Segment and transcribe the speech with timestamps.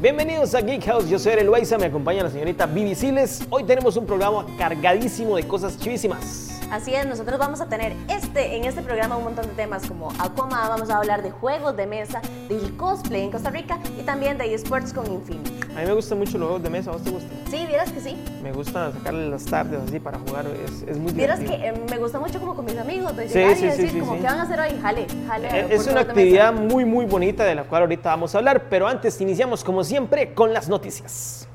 [0.00, 3.46] Bienvenidos a Geek House, yo soy el Loaiza, me acompaña la señorita Vivi Siles.
[3.48, 6.60] Hoy tenemos un programa cargadísimo de cosas chivísimas.
[6.70, 10.10] Así es, nosotros vamos a tener este, en este programa un montón de temas como
[10.18, 14.36] Aquama, vamos a hablar de juegos de mesa, del cosplay en Costa Rica y también
[14.38, 15.51] de esports con Infinity.
[15.74, 17.30] A mí me gustan mucho los juegos de mesa, ¿a vos te gustan?
[17.50, 18.14] Sí, vieras que sí.
[18.42, 21.62] Me gusta sacarle las tardes así para jugar, es, es muy Vieras divertido.
[21.74, 23.76] que eh, me gusta mucho como con mis amigos, de Sí, llegar sí, y sí,
[23.78, 24.18] decir sí, como, sí.
[24.20, 24.78] ¿qué van a hacer hoy?
[24.82, 25.48] Jale, jale.
[25.48, 28.64] Eh, por Es una actividad muy muy bonita de la cual ahorita vamos a hablar,
[28.68, 31.48] pero antes iniciamos como siempre con las noticias.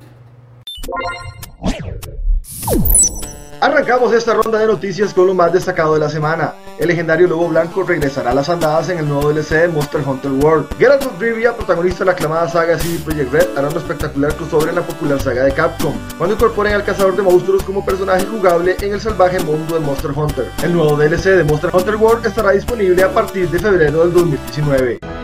[3.60, 6.54] Arrancamos esta ronda de noticias con lo más destacado de la semana.
[6.80, 10.32] El legendario Lobo Blanco regresará a las andadas en el nuevo DLC de Monster Hunter
[10.32, 10.68] World.
[10.78, 14.70] Geralt of Rivia, protagonista de la aclamada saga CD Projekt Red, hará un espectacular crossover
[14.70, 18.78] en la popular saga de Capcom, cuando incorporen al cazador de monstruos como personaje jugable
[18.82, 20.52] en el salvaje mundo de Monster Hunter.
[20.64, 25.17] El nuevo DLC de Monster Hunter World estará disponible a partir de febrero del 2019.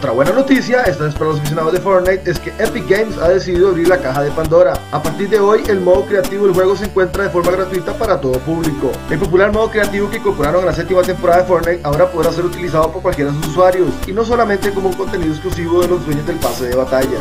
[0.00, 3.28] Otra buena noticia, esta vez para los aficionados de Fortnite, es que Epic Games ha
[3.28, 4.72] decidido abrir la caja de Pandora.
[4.92, 8.18] A partir de hoy, el modo creativo del juego se encuentra de forma gratuita para
[8.18, 8.92] todo público.
[9.10, 12.46] El popular modo creativo que incorporaron en la séptima temporada de Fortnite ahora podrá ser
[12.46, 16.06] utilizado por cualquiera de sus usuarios, y no solamente como un contenido exclusivo de los
[16.06, 17.18] dueños del pase de batalla.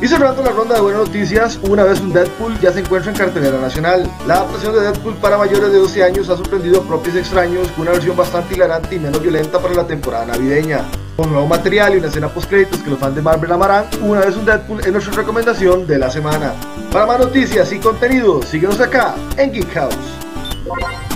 [0.00, 3.18] Y cerrando la ronda de buenas noticias, una vez un Deadpool ya se encuentra en
[3.18, 4.08] cartelera nacional.
[4.28, 7.82] La adaptación de Deadpool para mayores de 12 años ha sorprendido a propios extraños con
[7.82, 10.84] una versión bastante hilarante y menos violenta para la temporada navideña.
[11.16, 14.20] Con nuevo material y una escena post créditos que los fans de Marvel amarán, una
[14.20, 16.52] vez un Deadpool es nuestra recomendación de la semana.
[16.92, 21.07] Para más noticias y contenido, síguenos acá en Geek House.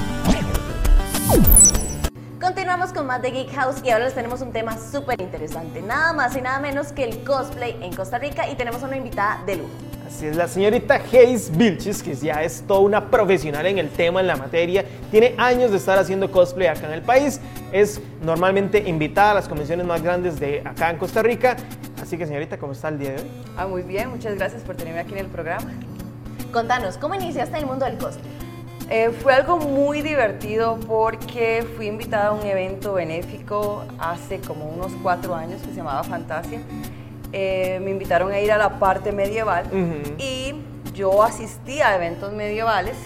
[2.43, 5.81] Continuamos con más de Geek House y ahora les tenemos un tema súper interesante.
[5.81, 9.41] Nada más y nada menos que el cosplay en Costa Rica y tenemos una invitada
[9.47, 9.71] de lujo.
[10.09, 14.21] Así es, la señorita Hayes Vilches, que ya es toda una profesional en el tema,
[14.21, 17.41] en la materia, tiene años de estar haciendo cosplay acá en el país,
[17.71, 21.57] es normalmente invitada a las convenciones más grandes de acá en Costa Rica.
[22.03, 23.31] Así que señorita, ¿cómo está el día de hoy?
[23.57, 25.71] Ah, muy bien, muchas gracias por tenerme aquí en el programa.
[26.53, 28.42] Contanos, ¿cómo iniciaste en el mundo del cosplay?
[28.95, 34.93] Eh, fue algo muy divertido porque fui invitada a un evento benéfico hace como unos
[35.03, 36.61] cuatro años que se llamaba Fantasia.
[37.33, 39.65] Eh, me invitaron a ir a la parte medieval
[40.19, 40.57] y
[40.95, 42.99] yo asistí a eventos medievales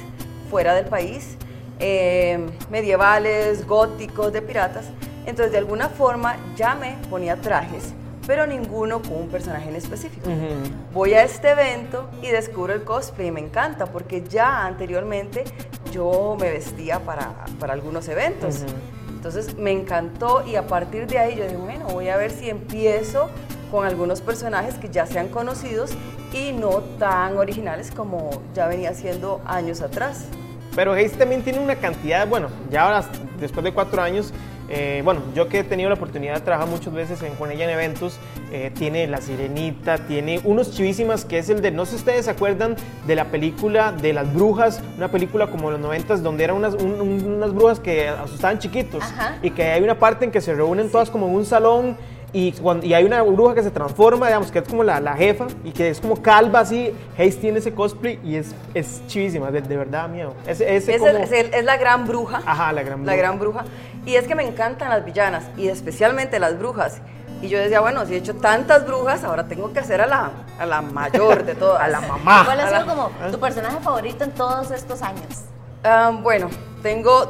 [0.50, 1.38] fuera del país,
[1.78, 4.86] eh, medievales, góticos, de piratas.
[5.24, 7.94] Entonces, de alguna forma ya me ponía trajes,
[8.26, 10.28] pero ninguno con un personaje en específico.
[10.28, 10.92] Ujú.
[10.92, 15.44] Voy a este evento y descubro el cosplay y me encanta porque ya anteriormente
[15.92, 18.62] yo me vestía para, para algunos eventos.
[18.62, 18.72] Ujú.
[19.14, 22.50] Entonces me encantó y a partir de ahí yo dije, bueno, voy a ver si
[22.50, 23.30] empiezo
[23.70, 25.92] con algunos personajes que ya sean conocidos
[26.32, 30.26] y no tan originales como ya venía haciendo años atrás.
[30.74, 33.04] Pero Hayes también tiene una cantidad, bueno, ya ahora,
[33.40, 34.34] después de cuatro años,
[34.68, 37.64] eh, bueno, yo que he tenido la oportunidad de trabajar muchas veces en- con ella
[37.64, 38.18] en eventos,
[38.52, 42.24] eh, tiene La Sirenita, tiene unos chivísimas que es el de, no sé si ustedes
[42.24, 46.44] se acuerdan de la película de las brujas, una película como de los noventas donde
[46.44, 49.36] eran unas, un- un- unas brujas que asustaban chiquitos Ajá.
[49.42, 51.96] y que hay una parte en que se reúnen todas como en un salón
[52.32, 55.14] y, cuando- y hay una bruja que se transforma, digamos, que es como la, la
[55.14, 56.92] jefa y que es como calva así.
[57.16, 60.34] Hayes tiene ese cosplay y es, es chivísima, de, de verdad, miedo.
[60.46, 62.42] Ese, ese Es, como- el- es el- es la gran bruja.
[62.44, 63.16] Ajá, la gran La bruja.
[63.16, 63.64] gran bruja.
[64.06, 66.98] Y es que me encantan las villanas y especialmente las brujas.
[67.42, 70.30] Y yo decía, bueno, si he hecho tantas brujas, ahora tengo que hacer a la,
[70.58, 71.82] a la mayor de todas.
[71.84, 72.44] A la mamá.
[72.46, 75.42] ¿Cuál ha sido la- como tu personaje favorito en todos estos años?
[75.84, 76.48] Ah, bueno,
[76.82, 77.28] tengo.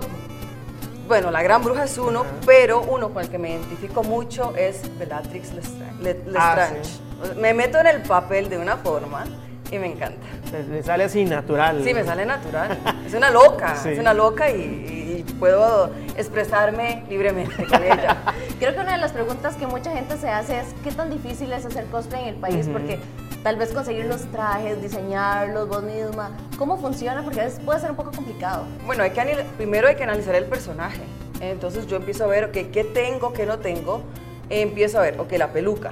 [1.08, 4.82] Bueno, la gran bruja es uno, pero uno con el que me identifico mucho es
[4.98, 6.02] Bellatrix Lestrange.
[6.02, 7.40] Le- Ah, Lestrange.
[7.40, 9.24] Me meto en el papel de una forma
[9.70, 10.26] y me encanta.
[10.52, 11.82] Le, le sale así natural.
[11.84, 12.78] Sí, me sale natural.
[13.06, 13.90] Es una loca, Sí.
[13.90, 18.16] es una loca y, y puedo expresarme libremente con ella.
[18.58, 21.52] Creo que una de las preguntas que mucha gente se hace es qué tan difícil
[21.52, 22.72] es hacer cosplay en el país, Ujú.
[22.72, 22.98] porque
[23.42, 27.22] tal vez conseguir los trajes, diseñarlos vos misma, ¿cómo funciona?
[27.22, 28.64] Porque a veces puede ser un poco complicado.
[28.86, 31.02] Bueno, hay que primero hay que analizar el personaje.
[31.40, 34.02] Entonces yo empiezo a ver, ok, ¿qué tengo, qué no tengo?
[34.48, 35.90] Empiezo a ver, ok, la peluca,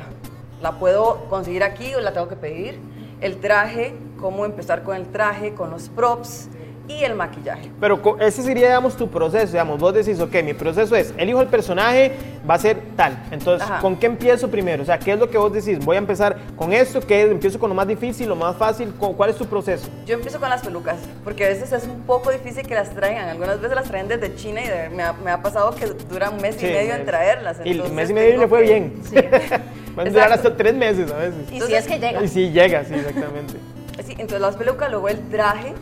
[0.62, 2.80] ¿la puedo conseguir aquí o la tengo que pedir?
[3.20, 6.48] El traje, cómo empezar con el traje, con los props.
[6.86, 7.70] y el maquillaje.
[7.80, 11.46] Pero ese sería, digamos, tu proceso, digamos, vos decís, ok, mi proceso es, elijo el
[11.48, 12.12] personaje,
[12.48, 13.16] va a ser tal.
[13.30, 13.80] Entonces, Ajá.
[13.80, 14.82] ¿con qué empiezo primero?
[14.82, 15.82] O sea, ¿qué es lo que vos decís?
[15.82, 17.30] Voy a empezar con esto, ¿qué es?
[17.30, 19.88] Empiezo con lo más difícil, lo más fácil, ¿cu- ¿cuál es tu proceso?
[20.04, 23.30] Yo empiezo con las pelucas, porque a veces es un poco difícil que las traigan.
[23.30, 26.28] Algunas veces las traen desde China y de- me ha, me ha pasado que dura
[26.28, 27.56] un mes Sí, y medio en traerlas.
[27.64, 28.92] Y el mes y medio le fue que- bien.
[29.08, 29.16] Sí.
[29.94, 30.48] Pueden durar Exacto.
[30.48, 31.52] hasta tres meses a veces.
[31.52, 32.22] Y si es que llega.
[32.22, 33.54] Y sí, llega, sí, exactamente.
[34.04, 35.74] Sí, entonces las pelucas, luego el traje.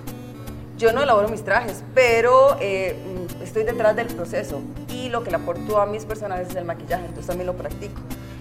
[0.78, 2.96] Yo no elaboro mis trajes, pero eh,
[3.38, 4.60] mm, estoy detrás del proceso.
[4.88, 8.00] Y lo que le aporto a mis personajes es el maquillaje, entonces también lo practico.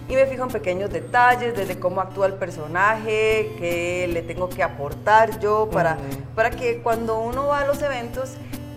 [0.09, 4.63] Y me fijo en pequeños detalles, desde cómo actúa el personaje, qué le tengo que
[4.63, 6.21] aportar yo para, Ujú.
[6.35, 8.31] para que cuando uno va a los eventos,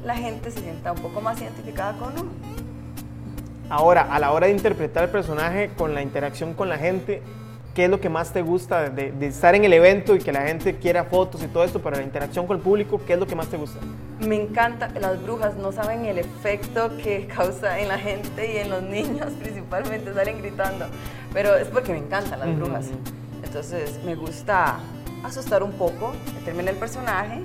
[0.04, 2.30] la gente se sienta un poco más identificada con uno.
[3.70, 7.22] Ahora, a la hora de interpretar el personaje con la interacción con la gente,
[7.74, 10.32] ¿qué es lo que más te gusta de, de estar en el evento y que
[10.32, 13.18] la gente quiera fotos y todo esto, pero la interacción con el público, ¿qué es
[13.18, 13.80] lo que más te gusta?
[14.20, 18.70] Me encanta, las brujas no saben el efecto que causa en la gente y en
[18.70, 20.86] los niños principalmente, salen gritando,
[21.32, 22.86] pero es porque me encantan las brujas.
[23.42, 24.78] Entonces me gusta
[25.24, 27.40] asustar un poco, meterme en el personaje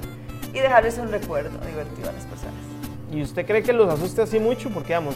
[0.53, 2.55] y dejarles un recuerdo divertido a las personas.
[3.11, 4.69] ¿Y usted cree que los asuste así mucho?
[4.69, 5.15] Porque, digamos,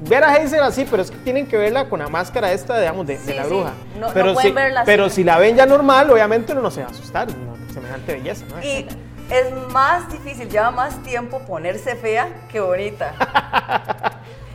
[0.00, 3.06] ver a Hazel así, pero es que tienen que verla con la máscara esta, digamos,
[3.06, 3.48] de, de Sí, la sí.
[3.48, 3.72] bruja.
[3.98, 4.86] No- no pero pueden si, verla así.
[4.86, 7.50] pero si la ven ya normal, obviamente uno no se va a asustar, ¿no?
[7.72, 8.60] semejante belleza, ¿no?
[8.64, 8.86] Y
[9.30, 13.14] es más difícil, lleva más tiempo ponerse fea que bonita.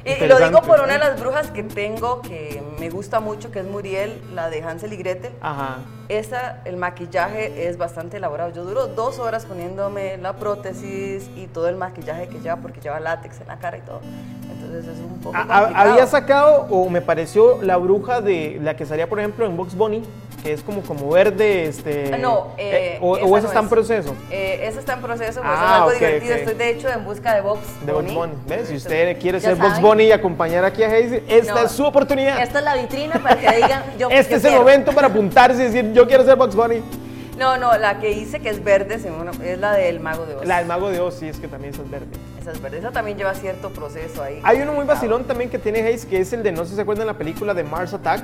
[0.03, 1.05] Y, y lo digo por una de ¿no?
[1.05, 4.97] las brujas que tengo que me gusta mucho, que es Muriel, la de Hansel y
[4.97, 5.31] Gretel.
[5.41, 5.77] Ajá.
[6.09, 8.51] Esa, el maquillaje es bastante elaborado.
[8.51, 12.99] Yo duro dos horas poniéndome la prótesis y todo el maquillaje que lleva, porque lleva
[12.99, 14.01] látex en la cara y todo.
[14.77, 15.91] Entonces es un poco A- a- complicado.
[15.91, 19.75] había sacado, o me pareció, la bruja de la que salía, por ejemplo, en Box
[19.75, 20.03] Bunny,
[20.43, 22.11] que es como, como verde, este...
[22.13, 23.71] Ah, No, eh, o, esa o esa no está en es.
[23.71, 24.15] proceso.
[24.29, 26.33] Eh, esa está en proceso, pues Ah, es algo ok, divertido.
[26.33, 26.39] ok.
[26.39, 28.15] Estoy de hecho en busca de Box De Box Bunny.
[28.15, 28.33] Bunny.
[28.47, 28.67] ¿Ves?
[28.67, 29.81] Si usted quiere ser Box saben.
[29.83, 31.59] Bunny y acompañar aquí a Hazel, esta No.
[31.61, 32.43] es su oportunidad.
[32.43, 34.59] Esta es la vitrina para que digan yo este yo es el quiero.
[34.59, 36.81] momento para apuntarse y decir, yo quiero ser Box Bunny.
[37.39, 40.45] No, no, la que hice que es verde es la del Mago de Oz.
[40.45, 42.05] La del Mago de Oz, sí, es que también es verde.
[42.45, 42.77] Esa es verde.
[42.77, 44.39] Esa también lleva cierto proceso ahí.
[44.43, 46.75] Hay uno muy vacilón también que tiene Hayes, que es el de, no sé si
[46.75, 48.23] se acuerdan la película de Mars Attack.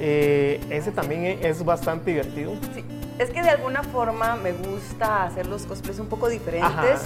[0.00, 2.54] Eh, ese también e- es bastante divertido.
[2.74, 2.84] Sí,
[3.20, 6.98] es que de alguna forma me gusta hacer los cosplays un poco diferentes Ajá.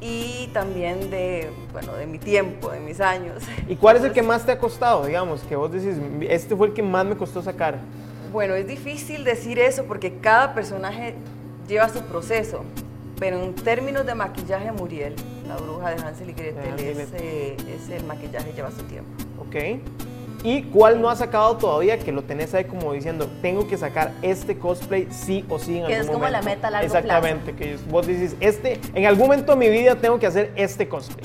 [0.00, 3.42] y también de, bueno, de mi tiempo, de mis años.
[3.66, 5.40] ¿Y cuál es el que Entonces, más te ha costado, digamos?
[5.48, 5.96] Que vos decís,
[6.28, 7.80] este fue el que más me costó sacar.
[8.30, 11.16] Bueno, es difícil decir eso porque cada personaje
[11.66, 12.62] lleva su proceso,
[13.18, 15.14] pero en términos de maquillaje, Muriel,
[15.48, 17.56] la bruja de Hansel y Gretel, Hansel y ese,
[17.94, 19.10] ese maquillaje lleva su tiempo.
[19.40, 19.80] ¿Ok?
[20.44, 24.12] ¿Y cuál no has sacado todavía que lo tenés ahí como diciendo, tengo que sacar
[24.22, 26.32] este cosplay sí o sí en Que algún es como momento?
[26.32, 29.96] la meta a largo Exactamente, que vos dices, este, en algún momento de mi vida
[29.96, 31.24] tengo que hacer este cosplay.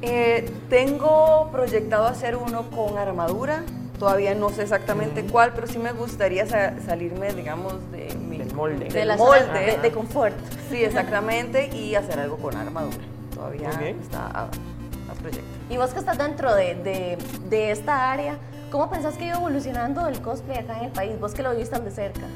[0.00, 3.64] Eh, tengo proyectado hacer uno con armadura.
[3.98, 8.14] Todavía no sé exactamente cuál, pero sí me gustaría sa- salirme, digamos, de
[8.58, 8.84] molde.
[8.86, 9.40] de del la molde.
[9.46, 10.34] zona de, de confort.
[10.70, 12.96] Sí, exactamente, y hacer algo con armadura.
[13.34, 15.46] Todavía está a, a proyecto.
[15.70, 17.18] Y vos que estás dentro de, de-
[17.48, 18.36] de esta área,
[18.70, 21.18] ¿cómo pensás que ha ido evolucionando el cosplay acá en el país?
[21.20, 22.26] Vos que lo viste tan de cerca.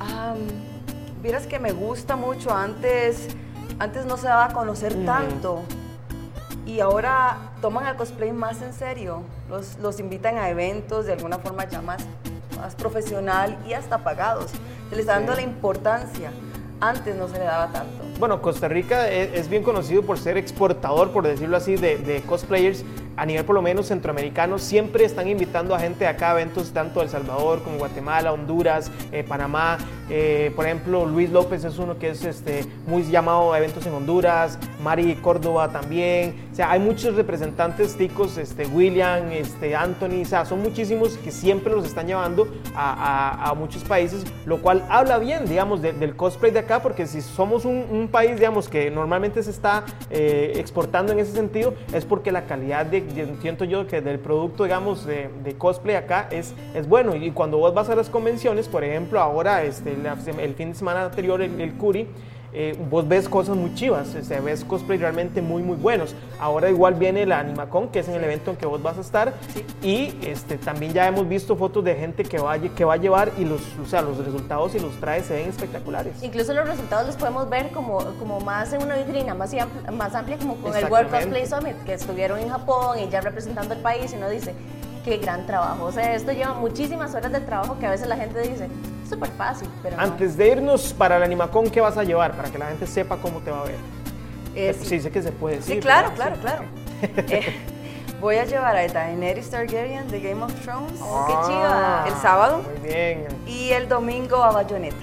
[0.00, 0.38] Am,
[1.22, 2.50] Vieras que me gusta mucho.
[2.54, 3.28] Antes,
[3.78, 5.04] antes no se daba a conocer Ujú.
[5.04, 5.60] tanto.
[6.66, 9.22] Y ahora toman el cosplay más en serio.
[9.50, 12.02] Los, los invitan a eventos de alguna forma ya más,
[12.58, 14.50] más profesional y hasta pagados.
[14.90, 15.40] Se les está dando Sí.
[15.40, 16.30] la importancia.
[16.80, 18.04] Antes no se le daba tanto.
[18.18, 22.22] Bueno, Costa Rica es, es bien conocido por ser exportador, por decirlo así, de, de
[22.22, 22.84] cosplayers
[23.16, 24.58] a nivel por lo menos centroamericano.
[24.58, 28.90] Siempre están invitando a gente acá a eventos tanto de El Salvador como Guatemala, Honduras,
[29.12, 29.78] eh, Panamá.
[30.08, 33.94] Eh, por ejemplo, Luis López es uno que es este, muy llamado a eventos en
[33.94, 36.48] Honduras, Mari Córdoba también.
[36.52, 41.30] O sea, hay muchos representantes ticos, este, William, este, Anthony, o sea, son muchísimos que
[41.30, 46.16] siempre los están llevando a, a- muchos países, lo cual habla bien, digamos, de- del
[46.16, 50.52] cosplay de acá, porque si somos un, un país, digamos, que normalmente se está eh,
[50.56, 52.99] exportando en ese sentido, es porque la calidad de,
[53.40, 57.14] siento yo, que del producto, digamos, de, cosplay acá es, es bueno.
[57.16, 59.96] Y cuando vos vas a las convenciones, por ejemplo, ahora, este,
[60.38, 62.08] el fin de semana anterior, el, el Curi,
[62.52, 66.14] eh, vos ves cosas muy chivas, o sea, ves cosplay realmente muy muy buenos.
[66.38, 69.00] Ahora igual viene la Animacon, que es en el evento en que vos vas a
[69.00, 69.32] estar,
[69.82, 73.30] y este, también ya hemos visto fotos de gente que va, que va a llevar
[73.38, 76.22] y los, o sea, los resultados y los trajes se ven espectaculares.
[76.22, 80.14] Incluso los resultados los podemos ver como, como más en una vitrina más amplia, más
[80.14, 81.10] amplia como con el World.
[81.10, 84.54] Cosplay Summit, que estuvieron en Japón y ya representando el país y uno dice,
[85.04, 85.84] qué gran trabajo.
[85.84, 88.68] O sea, esto lleva muchísimas horas de trabajo que a veces la gente dice,
[89.08, 90.02] súper fácil, pero no.
[90.02, 92.32] Antes de irnos para el Animacón, ¿qué vas a llevar?
[92.36, 93.76] Para que la gente sepa cómo te va a ver.
[94.54, 95.76] Eh, sí, sé que se puede decir.
[95.76, 96.36] Sí, claro, ¿verdad?
[96.40, 96.64] claro,
[97.00, 97.06] Sí.
[97.08, 97.24] claro.
[97.30, 97.54] Eh,
[98.20, 102.04] voy a llevar a Daenerys Targaryen de Game of Thrones Oh, qué chiva.
[102.06, 103.26] el sábado Muy bien.
[103.46, 104.96] y el domingo a Bayonetta.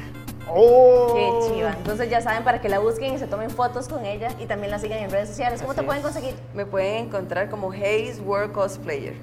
[0.50, 1.14] Oh.
[1.16, 1.72] Qué chiva.
[1.76, 4.70] Entonces ya saben para que la busquen y se tomen fotos con ella y también
[4.72, 5.60] la sigan en redes sociales.
[5.62, 6.06] ¿Cómo Así te pueden es.
[6.06, 6.36] conseguir?
[6.54, 9.16] Me pueden encontrar como Hayes World Cosplayer.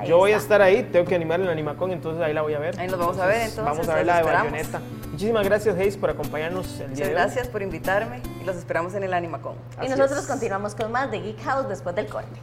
[0.00, 0.44] Ahí Yo voy a está.
[0.56, 2.78] estar ahí, tengo que animar el Animacón, entonces ahí la voy a ver.
[2.80, 4.52] Ahí nos vamos a ver, entonces, Vamos a ver la de esperamos.
[4.52, 4.80] Bayonetta.
[5.10, 7.12] Muchísimas gracias, Hayes, por acompañarnos el día Muchas de hoy.
[7.12, 9.54] gracias por invitarme y los esperamos en el Animacon.
[9.76, 10.26] Y Así nosotros es.
[10.26, 12.40] continuamos con más de Geek House después del corte.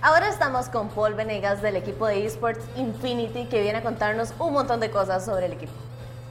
[0.00, 4.52] Ahora estamos con Paul Venegas del equipo de esports Infinity que viene a contarnos un
[4.52, 5.72] montón de cosas sobre el equipo.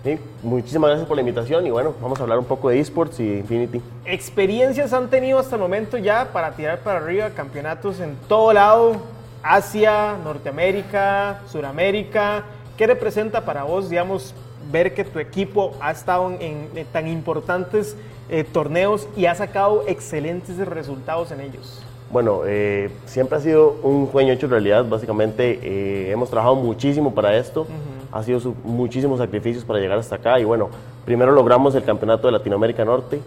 [0.03, 3.20] Sí, muchísimas gracias por la invitación y bueno, vamos a hablar un poco de esports
[3.20, 3.81] y de Infinity.
[4.05, 8.96] ¿Experiencias han tenido hasta el momento ya para tirar para arriba campeonatos en todo lado?
[9.43, 12.46] Asia, Norteamérica, Suramérica.
[12.77, 14.34] ¿Qué representa para vos, digamos,
[14.72, 17.96] ver que tu equipo ha estado en, en tan importantes
[18.29, 21.84] eh, torneos y ha sacado excelentes resultados en ellos?
[22.12, 27.38] Bueno, eh, siempre ha sido un sueño hecho realidad, básicamente eh, hemos trabajado muchísimo para
[27.38, 27.65] esto,
[28.11, 30.39] ha sido su- muchísimos sacrificios para llegar hasta acá.
[30.39, 30.69] Y bueno,
[31.05, 33.19] primero logramos el campeonato de Latinoamérica Norte,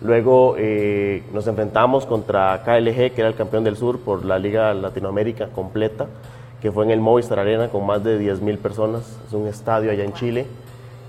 [0.00, 4.74] luego eh, nos enfrentamos contra KLG, que era el campeón del sur por la Liga
[4.74, 6.06] Latinoamérica completa,
[6.60, 10.04] que fue en el Movistar Arena con más de 10.000 personas, es un estadio allá
[10.04, 10.46] en Chile,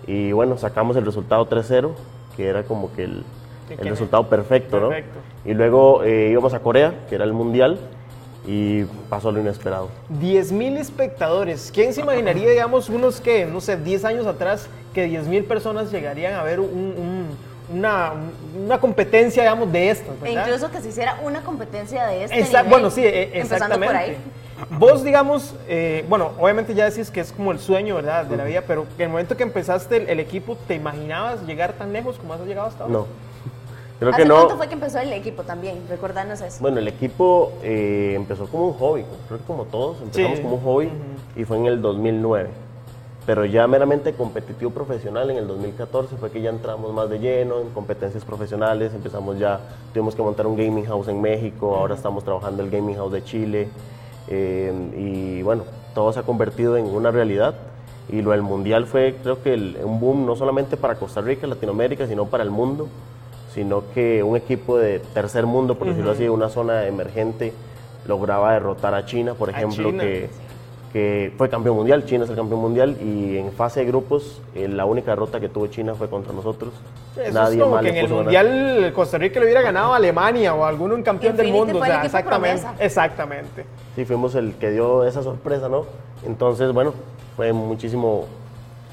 [0.08, 1.90] y bueno, sacamos el resultado 3-0,
[2.36, 3.24] que era como que el,
[3.70, 4.90] el resultado perfecto, ¿no?
[4.90, 5.20] Perfecto.
[5.46, 7.78] Y luego eh, íbamos a Corea, que era el mundial,
[8.46, 9.90] y pasó lo inesperado.
[10.20, 11.72] 10.000 espectadores.
[11.74, 16.34] ¿Quién se imaginaría, digamos, unos que, no sé, 10 años atrás, que 10.000 personas llegarían
[16.34, 18.12] a ver un- un- una,
[18.66, 22.66] una competencia, digamos, de estas, E incluso que se hiciera una competencia de este Exact-
[22.66, 22.70] nivel.
[22.70, 23.98] bueno, sí, e- Empezando por exactamente.
[23.98, 24.18] ahí.
[24.78, 28.44] Vos, digamos, eh, bueno, obviamente ya decís que es como el sueño, ¿verdad?, de la
[28.44, 32.18] vida, pero en el momento que empezaste el, el equipo, ¿te imaginabas llegar tan lejos
[32.18, 32.94] como has llegado hasta ahora?
[32.94, 33.08] No.
[34.04, 34.36] Creo ¿Hace que no.
[34.36, 35.78] cuánto fue que empezó el equipo también?
[35.90, 36.58] Recordarnos eso.
[36.62, 40.44] Bueno, el equipo eh, empezó como un hobby, creo que como todos, empezamos Sí.
[40.44, 40.90] como un hobby
[41.38, 42.50] y fue en el 2009.
[43.26, 47.62] Pero ya meramente competitivo profesional en el 2014 fue que ya entramos más de lleno
[47.62, 49.62] en competencias profesionales, empezamos ya,
[49.94, 53.24] tuvimos que montar un gaming house en México, ahora estamos trabajando el gaming house de
[53.24, 53.70] Chile
[54.28, 55.64] eh, y bueno,
[55.96, 57.54] todo se ha convertido en una realidad
[58.10, 61.48] y lo del mundial fue creo que el- un boom no solamente para Costa Rica,
[61.48, 62.88] Latinoamérica, sino para el mundo
[63.54, 67.54] sino que un equipo de tercer mundo, por decirlo así, de una zona emergente,
[68.08, 70.04] lograba derrotar a China, por ejemplo, China.
[70.04, 70.30] que,
[70.92, 74.68] que fue campeón mundial, China es el campeón mundial, y en fase de grupos, eh,
[74.68, 76.74] la única derrota que tuvo China fue contra nosotros.
[77.16, 78.10] Eso es como que en el.
[78.10, 81.78] Mundial Costa Rica le hubiera ganado a Alemania o a algún un campeón del mundo.
[81.78, 82.60] fue o sea, exactamente.
[82.60, 82.84] promesa.
[82.84, 83.66] Exactamente.
[83.96, 85.86] Sí, fuimos el que dio esa sorpresa, ¿no?
[86.26, 86.94] Entonces, bueno,
[87.36, 88.26] fue muchísimo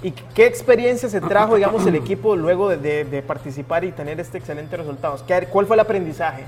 [0.02, 4.19] ¿Y qué experiencia se trajo, digamos, el equipo luego de, de- de participar y tener
[4.19, 5.19] este excelente resultado?
[5.26, 6.45] ¿Qué- ¿Cuál fue el aprendizaje?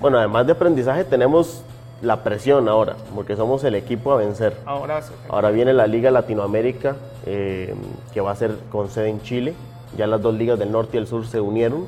[0.00, 1.62] Bueno, además de aprendizaje tenemos
[2.02, 4.56] la presión ahora, porque somos el equipo a vencer.
[4.66, 5.12] Ahora sí.
[5.28, 7.74] Ahora viene la Liga Latinoamérica, eh,
[8.12, 9.54] que va a ser con sede en Chile.
[9.96, 11.86] Ya las dos ligas del norte y el sur se unieron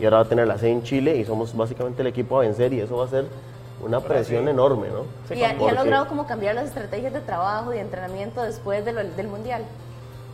[0.00, 2.40] y ahora va a tener la sede en Chile y somos básicamente el equipo a
[2.40, 3.26] vencer y eso va a ser
[3.84, 5.02] una presión enorme, ¿no?
[5.28, 7.82] Sí, y, ha, y ha porque- logrado como cambiar las estrategias de trabajo y de
[7.82, 9.62] entrenamiento después de lo- del mundial.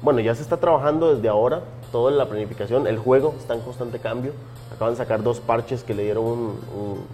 [0.03, 3.99] Bueno, ya se está trabajando desde ahora, toda la planificación, el juego está en constante
[3.99, 4.33] cambio.
[4.75, 6.41] Acaban de sacar dos parches que le dieron un,
[6.77, 7.07] un-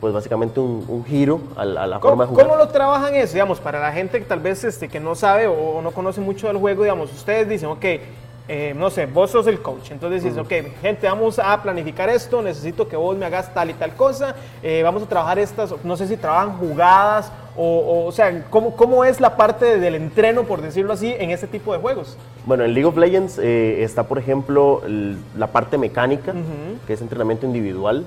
[0.00, 2.46] pues básicamente un, un giro a, la- a la forma ¿Cómo, de jugar.
[2.46, 3.34] cómo lo trabajan eso?
[3.34, 6.48] Digamos, para la gente que tal vez este, que no sabe o no conoce mucho
[6.48, 7.84] del juego, digamos, ustedes dicen, ok,
[8.52, 12.42] eh, no sé, vos sos el coach, entonces dices, ok, gente, vamos a planificar esto,
[12.42, 15.96] necesito que vos me hagas tal y tal cosa, eh, vamos a trabajar estas, no
[15.96, 20.44] sé si trabajan jugadas o, o, o sea, ¿cómo, ¿cómo es la parte del entreno,
[20.44, 22.18] por decirlo así, en este tipo de juegos?
[22.44, 24.82] Bueno, en League of Legends eh, está, por ejemplo,
[25.36, 26.34] la parte mecánica,
[26.86, 28.04] que es entrenamiento individual.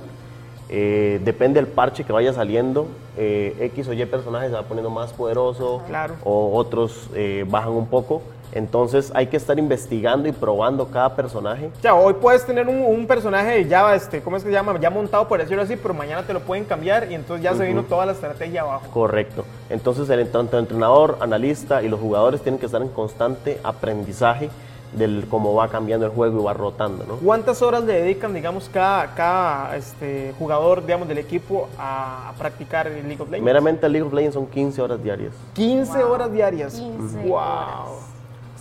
[0.67, 2.87] Eh, depende del parche que vaya saliendo.
[3.17, 6.15] eh, X o Y personaje se va poniendo más poderoso Claro.
[6.23, 8.21] o otros eh, bajan un poco.
[8.51, 11.69] Entonces hay que estar investigando y probando cada personaje.
[11.77, 14.79] O sea, hoy puedes tener un, un personaje ya, este, ¿cómo es que se llama?
[14.79, 17.65] Ya montado, por decirlo así, pero mañana te lo pueden cambiar y entonces ya se
[17.65, 18.87] vino toda la estrategia abajo.
[18.93, 19.45] Correcto.
[19.69, 24.49] Entonces el tanto entrenador, analista y los jugadores tienen que estar en constante aprendizaje
[24.95, 27.15] del cómo va cambiando el juego y va rotando, ¿no?
[27.17, 32.87] ¿Cuántas horas le dedican, digamos, cada, cada este, jugador, digamos, del equipo a, a practicar
[32.87, 33.45] el League of Legends?
[33.45, 35.33] Meramente el League of Legends son 15 horas diarias.
[35.53, 36.75] 15 horas diarias.
[36.75, 37.33] 15 wow.
[37.33, 38.04] horas.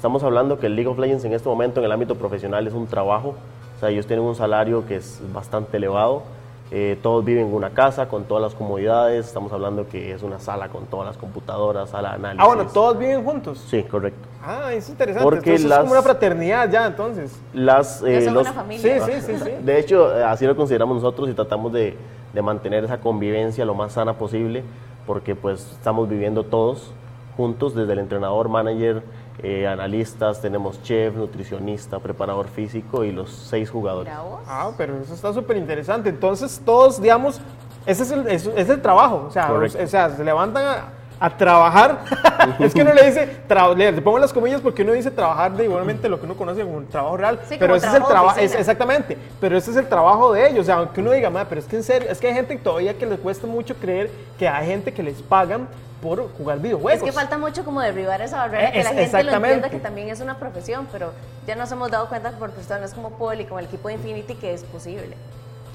[0.05, 2.75] Estamos hablando que el League of Legends en este momento en el ámbito profesional es
[2.75, 3.37] un trabajo.
[3.75, 6.25] O sea, ellos tienen un salario que es bastante elevado.
[6.71, 9.25] Eh, todos viven en una casa con todas las comodidades.
[9.27, 12.45] Estamos hablando que es una sala con todas las computadoras, sala de análisis.
[12.45, 13.65] Ah, bueno, todos viven juntos.
[13.67, 14.29] Sí, correcto.
[14.45, 15.25] Ah, es interesante.
[15.25, 17.41] Porque Entonces las- es como una fraternidad ya, entonces.
[17.55, 19.01] Las, Ya eh, son los- una familia.
[19.07, 19.51] Sí, sí, sí, sí.
[19.65, 21.97] De hecho, eh, así lo consideramos nosotros y tratamos de,
[22.35, 24.65] de mantener esa convivencia lo más sana posible,
[25.07, 26.93] porque pues estamos viviendo todos
[27.39, 29.03] juntos, desde el entrenador, manager,
[29.43, 34.13] eh, analistas, tenemos chef, nutricionista, preparador físico y los seis jugadores.
[34.47, 36.09] Ah, pero eso está súper interesante.
[36.09, 37.41] Entonces, todos, digamos,
[37.87, 39.27] ese es el, ese es el trabajo.
[39.29, 40.85] O sea, o sea, se levantan a,
[41.27, 42.05] a trabajar.
[42.61, 45.53] es que uno le dice, tra- le, le pongo las comillas porque uno dice trabajar
[45.57, 47.41] de igualmente lo que uno conoce como un trabajo real.
[47.49, 49.19] Sí, pero ese es el trabajo exactamente.
[49.41, 50.61] Pero ese es el trabajo de ellos.
[50.61, 52.57] O sea, aunque uno diga, "Ma, pero es que en serio, es que hay gente
[52.57, 55.67] todavía que les cuesta mucho creer que hay gente que les pagan
[56.05, 56.93] por jugar videojuegos.
[56.93, 59.81] Es que falta mucho como derribar esa barrera, Eh, que la gente lo entienda que
[59.81, 61.13] también es una profesión, pero
[61.47, 64.35] ya nos hemos dado cuenta por personas como Paul y como el equipo de Infinity
[64.35, 65.17] que es posible.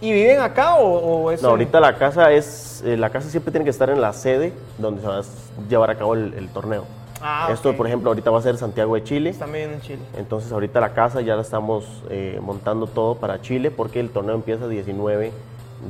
[0.02, 3.52] ¿Y viven acá o, o es No, ahorita la casa es, eh, la casa siempre
[3.52, 5.24] tiene que estar en la sede donde se va a
[5.68, 6.86] llevar a cabo el, el torneo.
[7.22, 7.76] Ah, Esto, ok.
[7.76, 9.32] por ejemplo, ahorita va a ser Santiago de Chile.
[9.32, 10.00] Están viviendo en Chile.
[10.16, 14.36] Entonces ahorita la casa ya la estamos eh, montando todo para Chile porque el torneo
[14.36, 15.34] empieza 19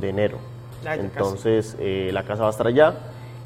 [0.00, 0.38] de enero.
[0.84, 2.94] Ah, ya Entonces eh, la casa va a estar allá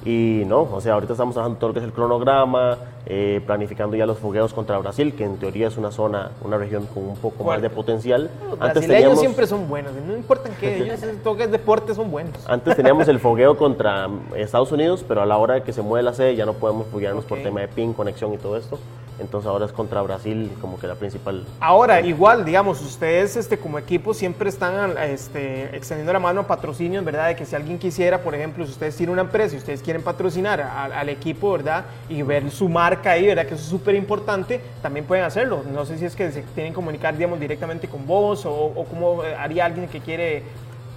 [0.04, 3.96] y no, o sea, ahorita estamos trabajando todo lo que es el cronograma, eh, planificando
[3.96, 7.16] ya los fogueos contra Brasil, que en teoría es una zona, una región con un
[7.16, 8.30] poco más de potencial.
[8.49, 10.14] Los brasileños teníamos, siempre son buenos, no
[10.61, 12.32] qué, ellos en todo que es deporte son buenos.
[12.46, 16.12] antes teníamos el fogueo contra Estados Unidos, pero a la hora que se mueve la
[16.12, 17.44] sede ya no podemos foguearnos por Ok.
[17.44, 18.78] tema de pin, conexión y todo esto.
[19.18, 23.78] Entonces ahora es contra Brasil como que la principal Ahora, igual, digamos, ustedes este, como
[23.78, 27.28] equipo siempre están este, extendiendo la mano a patrocinios, ¿verdad?
[27.28, 30.02] De que si alguien quisiera, por ejemplo, si ustedes tienen una empresa y ustedes quieren
[30.02, 31.85] patrocinar al equipo, ¿verdad?
[32.09, 33.47] Y ver su marca ahí, ¿verdad?
[33.47, 35.62] Que eso es súper importante, también pueden hacerlo.
[35.73, 38.85] No sé si es que se tienen que comunicar, digamos, directamente con vos o, o
[38.85, 40.42] cómo haría alguien que quiere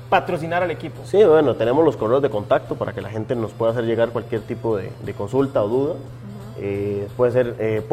[0.09, 1.01] patrocinar al equipo.
[1.05, 4.09] Sí, bueno, tenemos los correos de contacto para que la gente nos pueda hacer llegar
[4.09, 5.95] cualquier tipo de, de consulta o duda.
[6.59, 7.83] Eh, puede ser eh.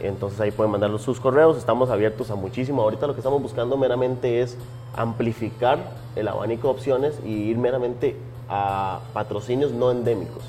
[0.00, 1.56] Entonces ahí pueden mandar sus correos.
[1.56, 2.82] Estamos abiertos a muchísimo.
[2.82, 4.56] Ahorita lo que estamos buscando meramente es
[4.96, 5.78] amplificar
[6.16, 8.16] el abanico de opciones y ir meramente
[8.48, 10.42] a patrocinios no endémicos.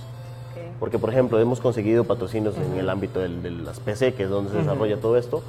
[0.80, 4.30] Porque, por ejemplo, hemos conseguido patrocinios en el ámbito del- de las PC, que es
[4.30, 5.42] donde se desarrolla todo esto,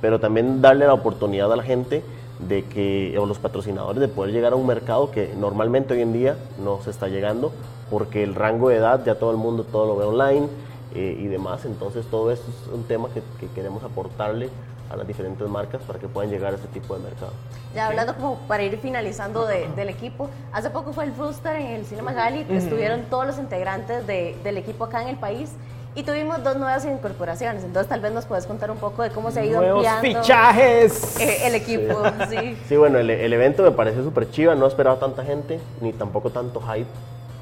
[0.00, 2.02] pero también darle la oportunidad a la gente
[2.38, 6.12] de que, o los patrocinadores, de poder llegar a un mercado que normalmente hoy en
[6.12, 7.52] día no se está llegando,
[7.90, 10.48] porque el rango de edad ya todo el mundo todo lo ve online
[10.94, 11.64] eh, y demás.
[11.64, 14.48] Entonces, todo esto es un tema que, que queremos aportarle
[14.90, 17.32] a las diferentes marcas para que puedan llegar a ese tipo de mercado.
[17.74, 21.68] Ya hablando como para ir finalizando de- del equipo, hace poco fue el Rooster en
[21.68, 25.50] el Cinema Gali, estuvieron todos los integrantes de- del equipo acá en el país
[25.96, 29.30] y tuvimos dos nuevas incorporaciones, entonces tal vez nos puedes contar un poco de cómo
[29.30, 31.20] se ha ido Nuevos ampliando fichajes.
[31.20, 32.56] eh, el equipo, sí.
[32.68, 36.30] Sí, bueno, el, el evento me pareció súper chiva, no esperaba tanta gente, ni tampoco
[36.30, 36.88] tanto hype.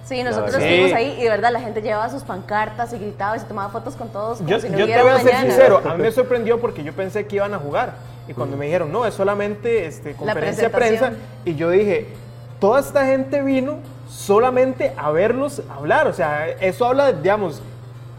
[0.04, 0.94] Sí, nosotros estuvimos Sí.
[0.94, 3.94] ahí y de verdad la gente llevaba sus pancartas y gritaba y se tomaba fotos
[3.94, 5.40] con todos como Yo, si no yo te voy a ser mañana.
[5.54, 7.94] sincero, a mí me sorprendió porque yo pensé que iban a jugar.
[8.28, 11.12] Y cuando me dijeron, no, es solamente este, conferencia de prensa,
[11.44, 12.08] y yo dije,
[12.60, 16.06] toda esta gente vino solamente a verlos hablar.
[16.08, 17.62] O sea, eso habla, digamos,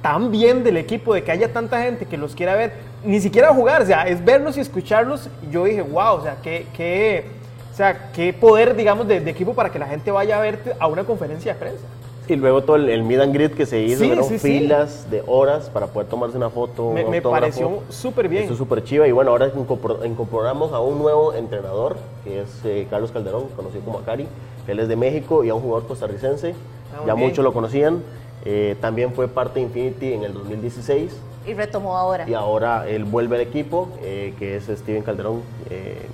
[0.04, 3.52] tan bien del equipo, de que haya tanta gente que los quiera ver, ni siquiera
[3.54, 5.30] jugar, o sea, es verlos y escucharlos.
[5.50, 7.26] Y yo dije, wow, o sea, qué, qué,
[7.72, 10.74] o sea, qué poder, digamos, de, de equipo para que la gente vaya a verte
[10.78, 11.84] a una conferencia de prensa.
[12.28, 14.60] Y luego todo el, el meet and greet que se hizo, Sí, sí, sí.
[14.60, 16.92] filas de horas para poder tomarse una foto.
[16.92, 18.44] Me, me pareció súper bien.
[18.44, 19.08] Eso es súper chiva.
[19.08, 23.84] Y bueno, ahora incorpor- incorporamos a un nuevo entrenador, que es eh, Carlos Calderón, conocido
[23.84, 24.26] como Acari.
[24.68, 26.56] Él es de México y a un jugador costarricense.
[26.96, 27.28] Ah, ya bien.
[27.28, 28.02] muchos lo conocían.
[28.45, 31.12] Eh, también fue parte de Infinity en el 2016.
[31.47, 32.27] Y retomó ahora.
[32.29, 36.08] Y ahora él vuelve al equipo, eh, que es Steven Calderón, eh,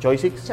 [0.00, 0.48] Choisix.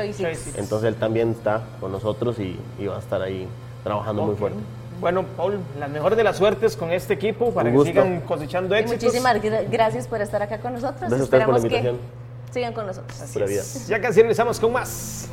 [0.58, 3.48] Entonces él también está con nosotros y, y va a estar ahí
[3.84, 4.58] trabajando muy fuerte.
[5.00, 8.80] Bueno, Paul, las mejores de las suertes con este equipo para que sigan cosechando Y
[8.80, 9.04] éxitos.
[9.04, 11.02] muchísimas gra- gracias por estar acá con nosotros.
[11.02, 11.98] Gracias ustedes por la Esperamos que invitación.
[12.52, 13.22] sigan con nosotros.
[13.22, 13.88] Así es.
[13.88, 15.30] Ya casi regresamos con más.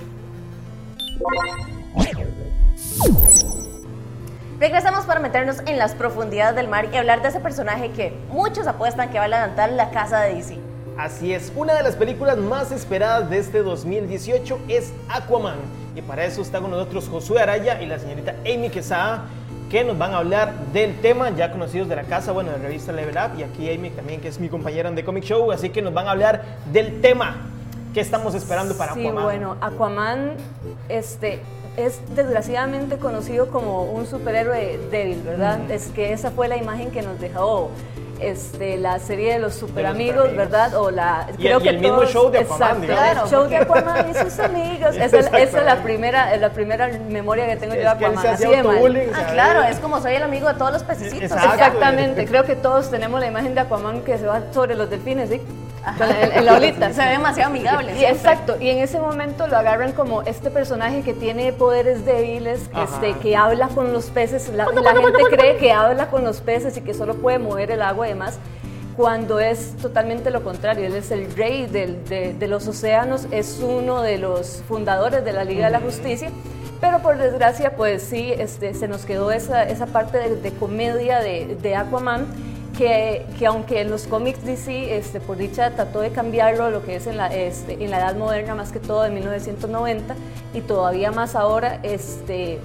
[4.65, 8.67] Regresamos para meternos en las profundidades del mar y hablar de ese personaje que muchos
[8.67, 10.57] apuestan que va a levantar la casa de DC.
[10.97, 15.59] Así es, una de las películas más esperadas de este 2018 es Aquaman.
[15.95, 19.27] Y para eso está con nosotros Josué Araya y la señorita Amy Quesada,
[19.71, 22.91] que nos van a hablar del tema, ya conocidos de la casa, bueno, de revista
[22.91, 23.39] Level Up.
[23.39, 25.93] Y aquí Amy también, que es mi compañera en The Comic Show, así que nos
[25.93, 27.37] van a hablar del tema.
[27.93, 29.25] ¿Qué estamos esperando para sí, Aquaman?
[29.25, 30.33] bueno, Aquaman
[30.89, 31.43] este,
[31.77, 35.59] es desgraciadamente conocido como un superhéroe débil, ¿verdad?
[35.71, 37.71] Es que esa fue la imagen que nos dejó
[38.21, 40.37] este, la serie de los super los amigos, Superamigos.
[40.37, 40.75] ¿verdad?
[40.77, 44.09] O la, Y el- y el mismo show de Aquaman, exacto, el show de Aquaman
[44.09, 44.95] y sus amigos.
[44.97, 45.83] Esa, es- esa es la Exactamente.
[45.83, 48.23] primera, la primera memoria que tengo yo de que Aquaman.
[48.23, 49.11] se así de mal.
[49.15, 51.23] Ah, claro, es como soy el amigo de todos los pececitos.
[51.23, 51.55] Exacto.
[51.55, 55.29] Exactamente, creo que todos tenemos la imagen de Aquaman que se va sobre los delfines,
[55.31, 55.43] ¿sí?
[56.01, 56.93] En, en la olita.
[56.93, 57.99] Se ve demasiado amigable.
[57.99, 62.61] Y exacto, y en ese momento lo agarran como este personaje que tiene poderes débiles,
[62.83, 66.77] este, que habla con los peces, la, la gente cree que habla con los peces
[66.77, 68.39] y que solo puede mover el agua y demás,
[68.97, 73.61] cuando es totalmente lo contrario, él es el rey del- de, de los océanos, es
[73.61, 76.31] uno de los fundadores de la Liga de la Justicia,
[76.81, 81.19] pero por desgracia pues sí, este, se nos quedó esa, esa parte de, de comedia
[81.19, 82.27] de, de Aquaman,
[82.77, 86.97] que, que aunque en los cómics DC, este, por dicha, trató de cambiarlo lo que
[86.97, 90.15] es en la, este, en la edad moderna, más que todo en 1990,
[90.53, 92.61] y todavía más ahora, este,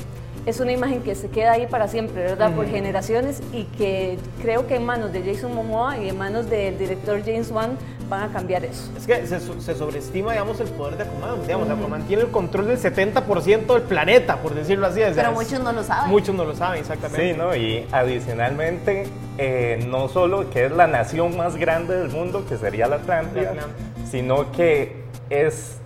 [0.49, 2.53] es una imagen que se queda ahí para siempre, ¿verdad?
[2.53, 6.77] Por generaciones, y que creo que en manos de Jason Momoa y en manos del
[6.77, 7.77] director James Wan
[8.09, 8.89] van a cambiar eso.
[8.97, 11.41] Es que se, sobreestima, digamos, el poder de Aquaman.
[11.43, 15.01] Digamos, Aquaman tiene el control del 70% del planeta, por decirlo así.
[15.01, 16.09] o sea, Pero muchos no lo saben.
[16.09, 17.33] Muchos no lo saben, exactamente.
[17.33, 17.55] Sí, ¿no?
[17.55, 19.05] Y adicionalmente,
[19.37, 23.43] eh, no solo que es la nación más grande del mundo, que sería la Atlántida,
[23.43, 24.05] La Atlántida.
[24.09, 25.77] sino que es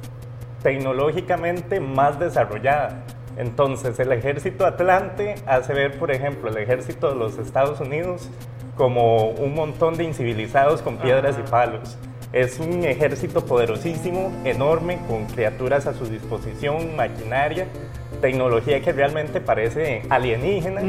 [0.63, 3.03] tecnológicamente más desarrollada.
[3.37, 8.29] Entonces, el ejército atlante hace ver, por ejemplo, el ejército de los Estados Unidos
[8.75, 11.97] como un montón de incivilizados con piedras y palos.
[12.31, 17.67] Es un ejército poderosísimo, enorme, con criaturas a su disposición, maquinaria,
[18.21, 20.81] tecnología que realmente parece alienígena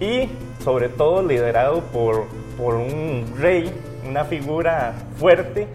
[0.00, 0.30] y
[0.64, 3.70] sobre todo liderado por, por un rey,
[4.08, 5.66] una figura fuerte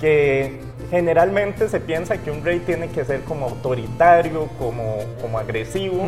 [0.00, 0.60] que
[0.92, 6.04] generalmente se piensa que un rey tiene que ser como autoritario, como, como agresivo,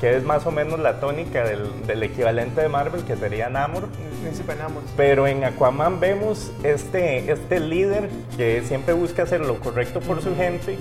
[0.00, 3.84] que es más o menos la tónica del, del equivalente de Marvel, que sería Namor.
[3.84, 4.82] El príncipe Namor.
[4.96, 10.34] Pero en Aquaman vemos este, este líder que siempre busca hacer lo correcto por su
[10.34, 10.78] gente,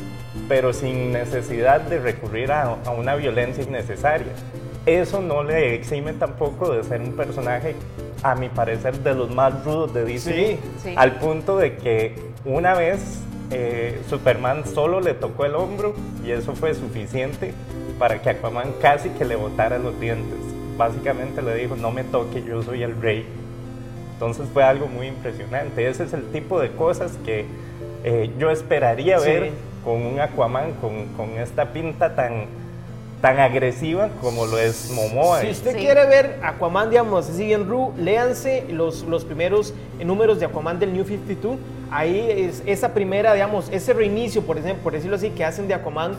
[0.49, 4.33] pero sin necesidad de recurrir a, a una violencia innecesaria.
[4.87, 7.75] Eso no le exime tampoco de ser un personaje,
[8.23, 10.33] a mi parecer, de los más rudos de DC.
[10.33, 10.93] Sí, sí.
[10.97, 13.19] Al punto de que una vez
[13.53, 15.93] eh, Superman solo le tocó el hombro
[16.25, 17.53] y eso fue suficiente
[17.99, 20.37] para que Aquaman casi que le botara los dientes.
[20.77, 23.25] Básicamente le dijo, no me toque, yo soy el rey.
[24.13, 25.87] Entonces fue algo muy impresionante.
[25.87, 27.45] Ese es el tipo de cosas que
[28.03, 29.29] eh, yo esperaría Sí.
[29.29, 29.51] ver
[29.83, 32.45] con un Aquaman con, con esta pinta tan,
[33.21, 35.41] tan agresiva como lo es Momoa.
[35.41, 35.77] Si usted Sí.
[35.79, 40.93] quiere ver Aquaman, digamos, así en Ru, léanse los, los primeros números de Aquaman del
[40.93, 41.57] New 52.
[41.93, 46.13] Ahí es esa primera, digamos, ese reinicio, por decirlo así, que hacen de Aquaman.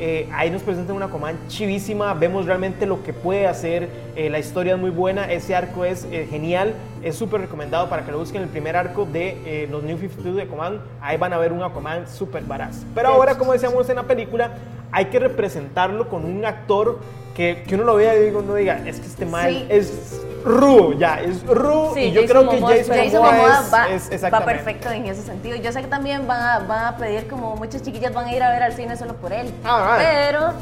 [0.00, 4.38] eh, ahí nos presentan una Aquaman chivísima, vemos realmente lo que puede hacer, eh, la
[4.38, 8.18] historia es muy buena, ese arco es eh, genial, es súper recomendado para que lo
[8.18, 11.62] busquen el primer arco de los New 52 de Aquaman, ahí van a ver un
[11.62, 12.82] Aquaman súper baraz.
[12.94, 14.52] Pero ahora, como decíamos en la película,
[14.92, 16.98] hay que representarlo con un actor
[17.34, 19.66] que, que uno lo vea y digo, no diga, es que este mal Sí.
[19.68, 22.96] es Ru, ya, es Ru, Sí, y yo Jason creo que Momoa Jason.
[22.96, 23.72] Jason Momoa Momoa es,
[24.10, 25.56] va, es va perfecto en ese sentido.
[25.56, 28.42] Yo sé que también van a, van a pedir como muchas chiquillas van a ir
[28.42, 29.52] a ver al cine solo por él.
[29.64, 29.96] Ah.
[29.98, 30.52] Pero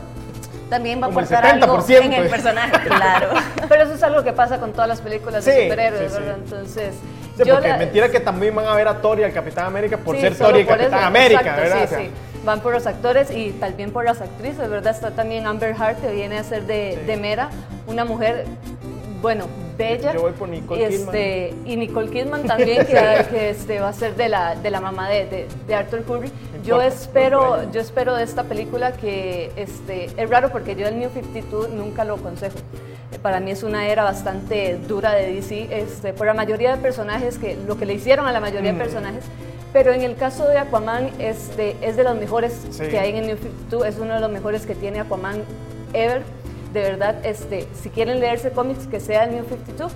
[0.68, 3.28] también va a aportar algo 70%, en el personaje, claro.
[3.68, 6.22] Pero eso es algo que pasa con todas las películas de Sí, superhéroes, sí, sí.
[6.22, 6.38] ¿verdad?
[6.44, 6.94] Entonces,
[7.36, 9.66] Sí, yo porque la- mentira que también van a ver a Thor y al Capitán
[9.66, 11.78] América por Sí, ser Thor y el por Capitán eso, América, exacto, ¿verdad?
[11.78, 12.10] Sí, O sea, sí.
[12.48, 14.94] Van por los actores y también por las actrices, ¿verdad?
[14.94, 17.06] Está también Amber Hart, que viene a ser de, Sí.
[17.06, 17.50] de Mera,
[17.86, 18.46] una mujer,
[19.20, 19.44] bueno,
[19.76, 20.14] bella.
[20.14, 21.06] Yo voy por Nicole y Kidman.
[21.14, 22.94] este, Y Nicole Kidman también, que,
[23.30, 26.28] que, este, va a ser de la, de la mamá de, de, de Arthur Curry.
[26.64, 30.98] Yo importa, espero, yo espero de esta película que este, es raro porque yo el
[30.98, 32.56] New 52 nunca lo aconsejo.
[33.12, 36.80] Eh, Para mí es una era bastante dura de DC, este, por la mayoría de
[36.80, 38.78] personajes, que lo que le hicieron a la mayoría Mm.
[38.78, 39.24] de personajes.
[39.72, 42.84] Pero en el caso de Aquaman, este, es de los mejores Sí.
[42.88, 45.42] que hay en el New 52, es uno de los mejores que tiene Aquaman
[45.92, 46.22] ever.
[46.72, 49.92] De verdad, este, si quieren leerse cómics, que sea el New 52.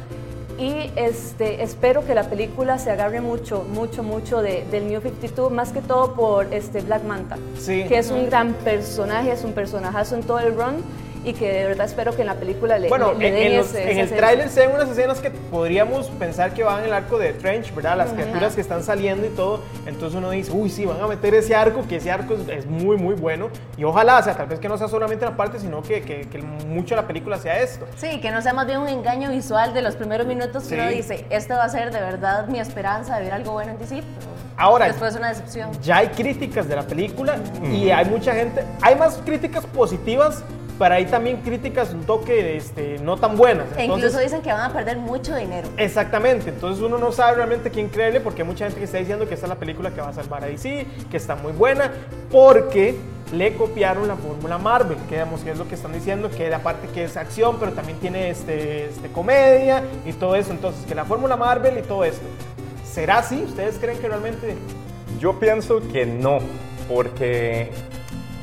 [0.59, 5.51] Y este, espero que la película se agarre mucho, mucho, mucho de- del New 52,
[5.51, 7.85] más que todo por este Black Manta, Sí.
[7.89, 10.77] que es un gran personaje, es un personajazo en todo el run
[11.25, 13.47] y que de verdad espero que en la película le, Bueno, le- le en, den
[13.53, 16.63] en los- ese- en ese el tráiler se ven unas escenas que podríamos pensar que
[16.65, 17.97] van en el arco de Trench, ¿verdad?
[17.97, 19.61] Las criaturas que están saliendo y todo.
[19.87, 22.67] Entonces uno dice, uy, sí, van a meter ese arco, que ese arco es, es
[22.67, 23.51] muy, muy bueno.
[23.77, 26.23] Y ojalá, o sea, tal vez que no sea solamente la parte, sino que, que-
[26.29, 27.87] que mucho de la película sea esto.
[27.97, 30.89] Sí, que no sea más bien un engaño visual de los primeros minutos que uno
[30.89, 30.95] Sí.
[30.97, 34.03] dice, esto va a ser de verdad mi esperanza de ver algo bueno en DC.
[34.57, 35.71] Ahora, Después una decepción.
[35.83, 40.45] ya hay críticas de la película y hay mucha gente, hay más críticas positivas,
[40.83, 43.67] para ahí también críticas un toque este, no tan buenas.
[43.77, 45.69] E Entonces, incluso dicen que van a perder mucho dinero.
[45.77, 49.29] Exactamente, entonces uno no sabe realmente quién creerle porque hay mucha gente que está diciendo
[49.29, 51.93] que esta es la película que va a salvar a DC, que está muy buena,
[52.33, 52.97] porque
[53.33, 56.59] le copiaron la fórmula Marvel, que, digamos, que es lo que están diciendo, que la
[56.65, 60.97] parte que es acción, pero también tiene este, este, comedia y todo eso, entonces que
[60.97, 62.27] la fórmula Marvel y todo esto.
[62.85, 63.41] ¿Será así?
[63.45, 64.57] ¿Ustedes creen que realmente...
[65.21, 66.41] Yo pienso que no,
[66.89, 67.71] porque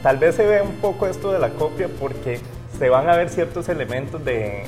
[0.04, 2.40] tal vez se ve un poco esto de la copia porque
[2.78, 4.64] se van a ver ciertos elementos de,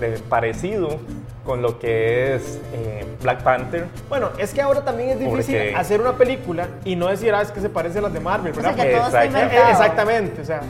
[0.00, 0.98] de parecido
[1.44, 3.84] con lo que es eh, Black Panther.
[4.08, 7.42] Bueno, es que ahora también es difícil Porque- hacer una película y no decir, ah,
[7.42, 8.84] es que se parece a las de Marvel, O sea, ¿verdad?
[8.96, 9.38] todo está Exacto.
[9.46, 9.70] inventado.
[9.70, 10.60] Exactamente, o sea,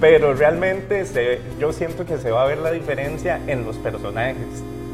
[0.00, 4.36] Pero realmente se- yo siento que se va a ver la diferencia en los personajes.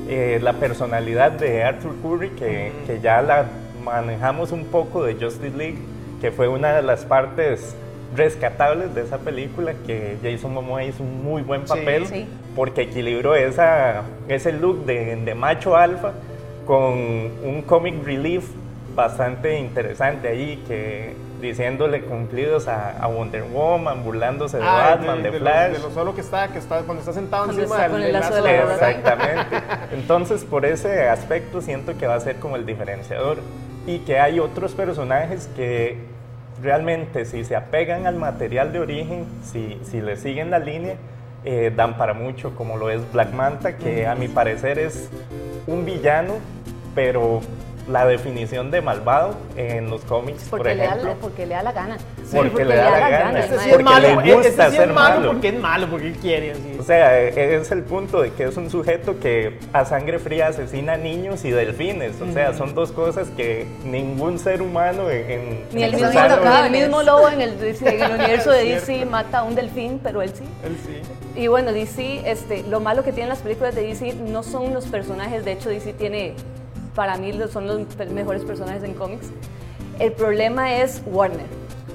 [0.09, 3.47] Eh, la personalidad de Arthur Curry, que, que ya la
[3.85, 5.79] manejamos un poco de Justice League,
[6.21, 7.75] que fue una de las partes
[8.17, 12.27] rescatables de esa película, que Jason Momoa hizo un muy buen papel, sí.
[12.57, 16.13] porque equilibró esa, ese look de, de macho alfa
[16.67, 18.45] con un comic relief
[18.95, 25.31] bastante interesante ahí, que diciéndole cumplidos a, a Wonder Woman, burlándose de ah, Batman, de,
[25.31, 25.73] lo- Flash.
[25.73, 28.01] de lo solo que está, que está cuando está sentado Cuando encima está del, con
[28.03, 28.91] el del lazo de la de- verdad.
[28.91, 29.57] Exactamente.
[29.93, 33.39] Entonces, por ese aspecto siento que va a ser como el diferenciador
[33.87, 35.97] y que hay otros personajes que
[36.63, 40.97] realmente si se apegan al material de origen, si, si le siguen la línea,
[41.45, 45.09] eh, dan para mucho, como lo es Black Manta, que a mi parecer es
[45.67, 46.35] un villano,
[46.95, 47.41] pero
[47.89, 51.63] la definición de malvado en los cómics, por Porque, le da, la- porque le da
[51.63, 51.97] la gana.
[52.33, 53.41] Porque le da la gana.
[53.41, 55.33] Este sí Porque es malo, le este gusta sí es ser malo malo.
[55.33, 56.53] porque es malo, porque quiere.
[56.53, 56.77] así.
[56.79, 60.97] O sea, es el punto de que es un sujeto que a sangre fría asesina
[60.99, 62.21] niños y delfines.
[62.21, 66.35] O sea, son dos cosas que ningún ser humano en, en- Ni el, mismo, sano-
[66.35, 66.71] intocables.
[66.73, 69.55] ni el mismo lobo en el, en el universo de Es DC mata a un
[69.55, 70.45] delfín, pero él sí.
[70.65, 71.41] Él sí.
[71.41, 74.87] Y bueno, DC, este, lo malo que tienen las películas de DC no son los
[74.87, 76.35] personajes, de hecho DC tiene,
[76.99, 79.29] para mí son los mejores personajes en cómics.
[80.01, 81.47] El problema es Warner.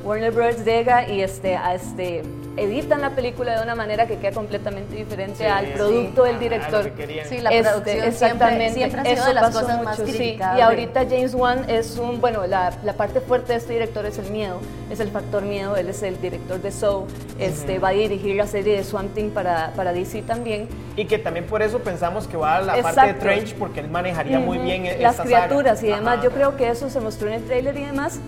[0.06, 0.64] Warner Bros.
[0.64, 2.24] llega y este, este,
[2.56, 5.72] editan la película de una manera que queda completamente diferente Sí, al sí.
[5.76, 6.84] producto del Ah, director.
[6.84, 7.28] lo que querían.
[7.28, 10.12] Sí, la Este, producción siempre, exactamente, siempre ha sido eso de las cosas más mucho,
[10.12, 10.18] sí.
[10.18, 10.58] criticadas.
[10.60, 14.18] Y ahorita James Wan es un, bueno, la, la parte fuerte de este director es
[14.20, 14.60] el miedo,
[14.92, 17.06] es el factor miedo, él es el director de Soul,
[17.40, 20.68] este, va a dirigir la serie de Swamp Thing para, para DC también.
[20.96, 23.20] Y que también por eso pensamos que va a la parte de Exacto.
[23.26, 25.92] Trench porque él manejaría muy Ujú, bien e- las esta criaturas saga.
[25.92, 26.14] y demás.
[26.16, 26.24] Ajá.
[26.24, 28.20] Yo creo que eso se mostró en el trailer y demás,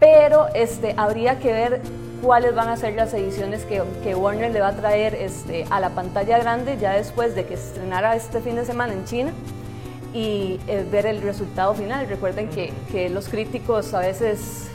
[0.00, 1.80] pero este, habría que ver
[2.22, 5.80] cuáles van a ser las ediciones que, que Warner le va a traer este, a
[5.80, 9.32] la pantalla grande ya después de que se estrenara este fin de semana en China
[10.14, 12.08] y eh, ver el resultado final.
[12.08, 14.68] Recuerden que, que los críticos a veces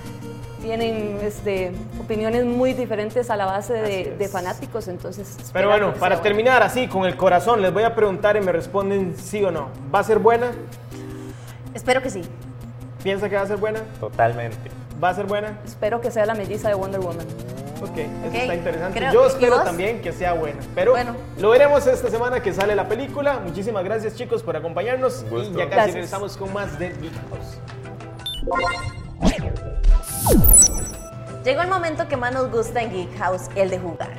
[0.64, 5.52] tienen este, opiniones muy diferentes a la base de, fanáticos, entonces...
[5.52, 9.16] Pero bueno, para terminar así, con el corazón, les voy a preguntar y me responden
[9.18, 9.68] sí o no.
[9.94, 10.52] ¿Va a ser buena?
[11.74, 12.22] Espero que sí.
[13.04, 13.82] ¿Piensa que va a ser buena?
[14.00, 14.83] Totalmente.
[15.04, 15.60] ¿Va a ser buena?
[15.66, 17.26] Espero que sea la melliza de Wonder Woman.
[17.82, 19.00] Ok, eso Ok, está interesante.
[19.00, 20.60] creo- Yo ¿y espero también que sea buena.
[20.74, 21.16] Pero Bueno.
[21.38, 23.40] lo veremos esta semana que sale la película.
[23.40, 25.26] Muchísimas gracias chicos por acompañarnos.
[25.30, 25.94] Y ya casi Gracias.
[25.96, 27.58] regresamos con más de Geek House.
[31.44, 34.12] Llegó el momento que más nos gusta en Geek House, el de jugar.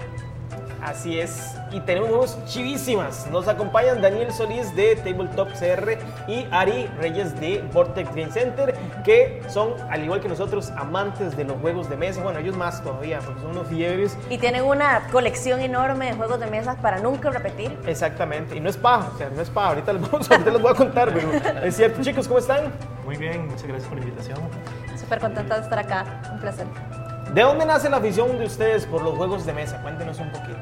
[0.83, 3.28] Así es, y tenemos juegos chivísimas.
[3.32, 9.42] Nos acompañan Daniel Solís de Tabletop CR y Ari Reyes de Vortex Game Center, que
[9.48, 12.22] son, al igual que nosotros, amantes de los juegos de mesa.
[12.22, 14.16] Bueno, ellos más todavía, porque son unos fiebres.
[14.30, 17.76] Y tienen una colección enorme de juegos de mesa para nunca repetir.
[17.87, 19.70] Exactamente, y no es paja, o sea, no es paja.
[19.70, 21.32] Ahorita les, vamos, ahorita les voy a contar, pero
[21.64, 22.00] es cierto.
[22.02, 22.72] Chicos, ¿cómo están?
[23.04, 24.38] Muy bien, muchas gracias por la invitación.
[24.96, 26.22] Súper contenta de estar acá.
[26.32, 26.66] Un placer.
[27.34, 29.82] ¿De dónde nace la afición de ustedes por los juegos de mesa?
[29.82, 30.56] Cuéntenos un poquito.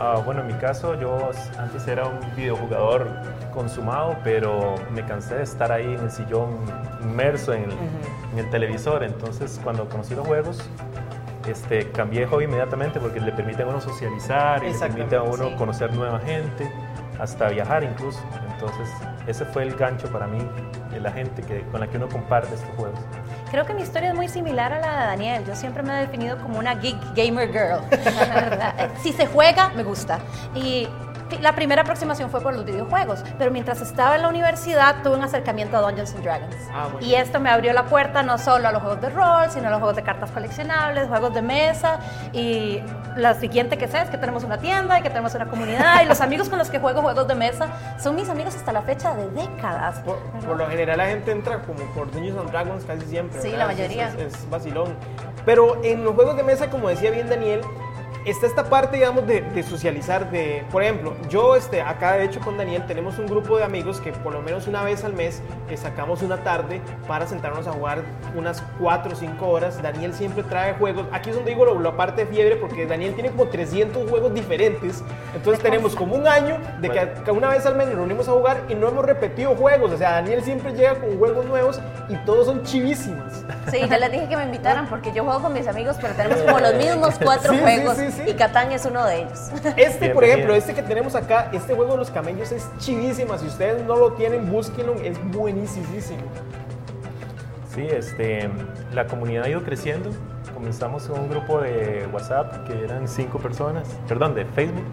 [0.00, 3.08] Ah, bueno, en mi caso yo antes era un videojugador
[3.52, 6.58] consumado, pero me cansé de estar ahí en el sillón
[7.02, 7.72] inmerso en el,
[8.32, 9.02] en el televisor.
[9.02, 10.62] Entonces, cuando conocí los juegos,
[11.48, 15.22] este, cambié de hobby inmediatamente porque le permiten a uno socializar y le permite a
[15.22, 15.54] uno sí.
[15.56, 16.70] conocer nueva gente,
[17.18, 18.20] hasta viajar incluso.
[18.52, 18.88] Entonces,
[19.26, 20.38] ese fue el gancho para mí
[20.92, 23.00] de la gente que, con la que uno comparte estos juegos.
[23.50, 25.44] Creo que mi historia es muy similar a la de Daniel.
[25.46, 27.80] Yo siempre me he definido como una geek gamer girl.
[29.02, 30.18] si se juega, me gusta.
[30.54, 30.86] Y
[31.40, 35.22] la primera aproximación fue por los videojuegos, pero mientras estaba en la universidad tuve un
[35.24, 36.56] acercamiento a Dungeons and Dragons.
[36.72, 39.68] Ah, y esto me abrió la puerta no solo a los juegos de rol, sino
[39.68, 41.98] a los juegos de cartas coleccionables, juegos de mesa.
[42.32, 42.82] Y
[43.16, 46.02] lo siguiente que sé es que tenemos una tienda y que tenemos una comunidad.
[46.02, 47.68] Y los amigos con los que juego juegos de mesa
[48.00, 50.00] son mis amigos hasta la fecha de décadas.
[50.00, 53.40] Por, por lo general la gente entra como por Dungeons and Dragons casi siempre.
[53.40, 53.66] Sí, ¿verdad?
[53.66, 54.08] la Es- mayoría.
[54.08, 54.96] Es, es vacilón.
[55.44, 57.60] Pero en los juegos de mesa, como decía bien Daniel,
[58.30, 62.40] está esta parte, digamos, de, de socializar, de, por ejemplo, yo este, acá de hecho
[62.40, 65.42] con Daniel tenemos un grupo de amigos que por lo menos una vez al mes
[65.68, 68.02] eh, sacamos una tarde para sentarnos a jugar
[68.36, 69.82] unas 4 o 5 horas.
[69.82, 73.14] Daniel siempre trae juegos, aquí es donde digo lo- la parte de fiebre, porque Daniel
[73.14, 75.02] tiene como 300 juegos diferentes,
[75.34, 78.32] entonces tenemos como un año de que, que una vez al mes nos reunimos a
[78.32, 82.16] jugar y no hemos repetido juegos, o sea, Daniel siempre llega con juegos nuevos y
[82.24, 83.32] todos son chivísimos.
[83.70, 86.38] Sí, yo les dije que me invitaran porque yo juego con mis amigos, pero tenemos
[86.42, 88.17] como los mismos cuatro Sí, sí, juegos sí, sí.
[88.26, 89.50] Y Catán es uno de ellos.
[89.76, 93.38] Este, por ejemplo, este que tenemos acá, este juego de los camellos es chivísima.
[93.38, 95.86] Si ustedes no lo tienen, búsquenlo, es buenísimo.
[97.74, 98.48] Sí, este,
[98.92, 100.10] la comunidad ha ido creciendo.
[100.54, 104.84] Comenzamos con un grupo de WhatsApp que eran cinco personas, perdón, de Facebook,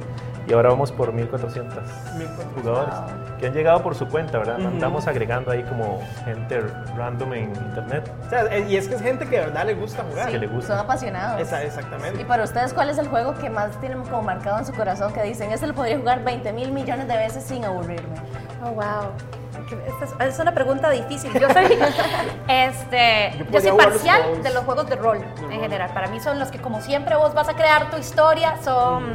[0.48, 1.84] y ahora vamos por 1400
[2.56, 2.94] jugadores
[3.40, 4.60] que han llegado por su cuenta, ¿verdad?
[4.60, 4.68] Ujú.
[4.68, 6.62] Andamos agregando ahí como gente
[6.96, 8.12] random en internet.
[8.26, 10.30] O sea, eh, y es que es gente que de verdad le gusta jugar.
[10.30, 10.76] Que le gusta.
[10.76, 11.42] Son apasionados.
[11.42, 12.22] Esa- exactamente.
[12.22, 15.12] Y para ustedes, ¿cuál es el juego que más tienen como marcado en su corazón
[15.14, 18.16] que dicen, este lo podría jugar 20 mil millones de veces sin aburrirme?
[18.64, 19.12] Oh, wow.
[20.04, 21.32] Esta es, una pregunta difícil.
[21.34, 21.66] Yo soy,
[22.48, 25.90] este, Yo yo soy parcial de los juegos de rol en general.
[25.94, 29.14] Para mí son los que como siempre vos vas a crear tu historia, son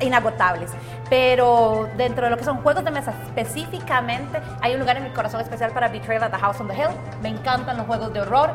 [0.00, 0.70] inagotables.
[1.08, 5.10] Pero dentro de lo que son juegos de mesa específicamente, hay un lugar en mi
[5.10, 6.90] corazón especial para Betrayal at the House on the Hill.
[7.22, 8.50] Me encantan los juegos de horror.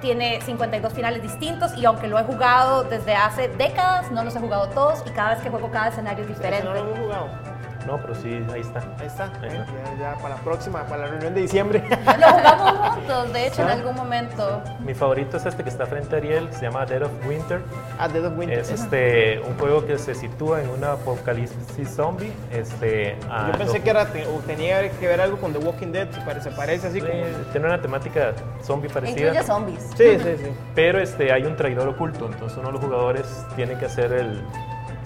[0.00, 4.40] Tiene 52 finales distintos y aunque lo he jugado desde hace décadas, no los he
[4.40, 6.64] jugado todos y cada vez que juego cada escenario es diferente.
[6.64, 7.51] no lo hemos jugado.
[7.86, 8.80] No, pero sí, ahí está.
[8.98, 9.24] Ahí está.
[9.42, 9.94] Ahí eh, está.
[9.98, 11.82] ya, ya para la próxima, para la reunión de diciembre.
[11.88, 14.62] Lo jugamos juntos, de hecho, en algún momento.
[14.80, 17.60] Mi favorito es este que está frente a Ariel, se llama Dead of Winter.
[17.98, 18.58] Ah, Dead of Winter.
[18.58, 22.32] Es este, un juego que se sitúa en una apocalipsis zombie.
[22.52, 24.06] Este, Yo pensé que era,
[24.46, 27.12] tenía que ver algo con The Walking Dead, se parece, parece así como...
[27.52, 29.28] Tiene una temática zombie parecida.
[29.28, 29.80] Incluye zombies.
[29.96, 30.52] Sí, sí, sí.
[30.74, 34.42] Pero este, hay un traidor oculto, entonces uno de los jugadores tiene que hacer el,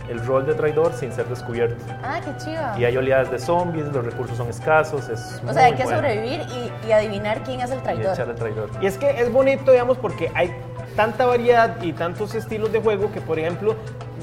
[0.08, 1.76] el rol de traidor sin ser descubierto.
[2.02, 2.74] Ah, qué chiva.
[2.78, 5.98] Y hay oleadas de zombies, los recursos son escasos, es O sea, hay que bueno.
[5.98, 6.40] sobrevivir
[6.84, 8.12] y, y adivinar quién es el Y traidor.
[8.14, 8.70] echar al traidor.
[8.80, 10.54] Y es que es bonito, digamos, porque hay
[10.94, 13.74] tanta variedad y tantos estilos de juego que, por ejemplo,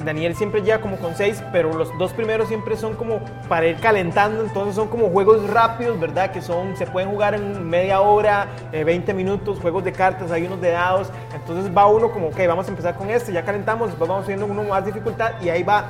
[0.04, 3.76] Daniel siempre llega como con seis, pero los dos primeros siempre son como para ir
[3.76, 6.30] calentando, entonces son como juegos rápidos, ¿verdad?
[6.30, 10.46] Que son, se pueden jugar en media hora, eh, 20 minutos, juegos de cartas, hay
[10.46, 13.88] unos de dados, entonces va uno como, ok, vamos a empezar con este, ya calentamos,
[13.88, 15.84] después vamos subiendo uno más dificultad y ahí va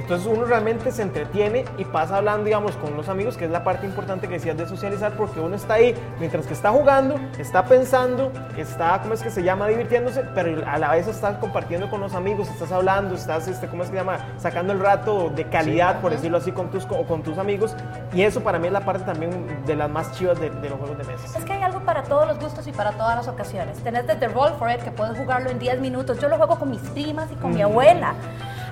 [0.00, 3.64] entonces uno realmente se entretiene y pasa hablando, digamos, con los amigos, que es la
[3.64, 7.64] parte importante que decías de socializar, porque uno está ahí mientras que está jugando, está
[7.64, 9.68] pensando, está, ¿cómo es que se llama?
[9.68, 13.82] Divirtiéndose, pero a la vez estás compartiendo con los amigos, estás hablando, estás, este, ¿cómo
[13.82, 14.18] es que se llama?
[14.38, 17.74] Sacando el rato de calidad, por decirlo así, con tus, o con tus amigos.
[18.12, 20.78] Y eso para mí es la parte también de las más chivas de, de los
[20.78, 21.38] juegos de mesa.
[21.38, 23.78] Es que hay algo para todos los gustos y para todas las ocasiones.
[23.82, 26.18] Tenés desde Roll for It, que puedes jugarlo en 10 minutos.
[26.18, 28.14] Yo lo juego con mis primas y con mi abuela.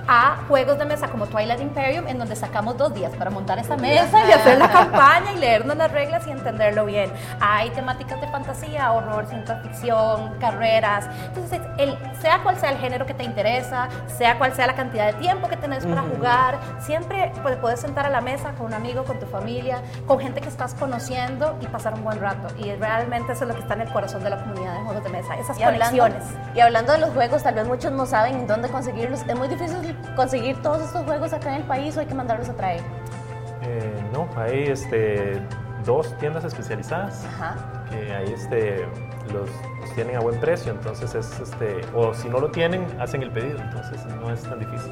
[0.07, 3.77] A juegos de mesa como Twilight Imperium, en donde sacamos dos días para montar esa
[3.77, 7.11] mesa y hacer la campaña y leernos las reglas y entenderlo bien.
[7.39, 11.05] Hay temáticas de fantasía, horror, ciencia ficción, carreras.
[11.27, 15.05] Entonces, el, sea cual sea el género que te interesa, sea cual sea la cantidad
[15.07, 18.73] de tiempo que tenés para jugar, siempre pues, puedes sentar a la mesa con un
[18.73, 22.47] amigo, con tu familia, con gente que estás conociendo y pasar un buen rato.
[22.57, 25.03] Y realmente eso es lo que está en el corazón de la comunidad de juegos
[25.03, 26.37] de mesa, esas Y hablando, conexiones.
[26.55, 29.21] y hablando de los juegos, tal vez muchos no saben en dónde conseguirlos.
[29.27, 29.81] Es muy difícil
[30.15, 32.81] conseguir todos estos juegos acá en el país o hay que mandarlos a traer.
[33.63, 35.41] Eh, no, hay este,
[35.85, 37.85] dos tiendas especializadas Ajá.
[37.89, 38.85] que ahí este,
[39.31, 39.49] los,
[39.79, 43.31] los tienen a buen precio, entonces es este, o si no lo tienen, hacen el
[43.31, 44.91] pedido, entonces no es tan difícil.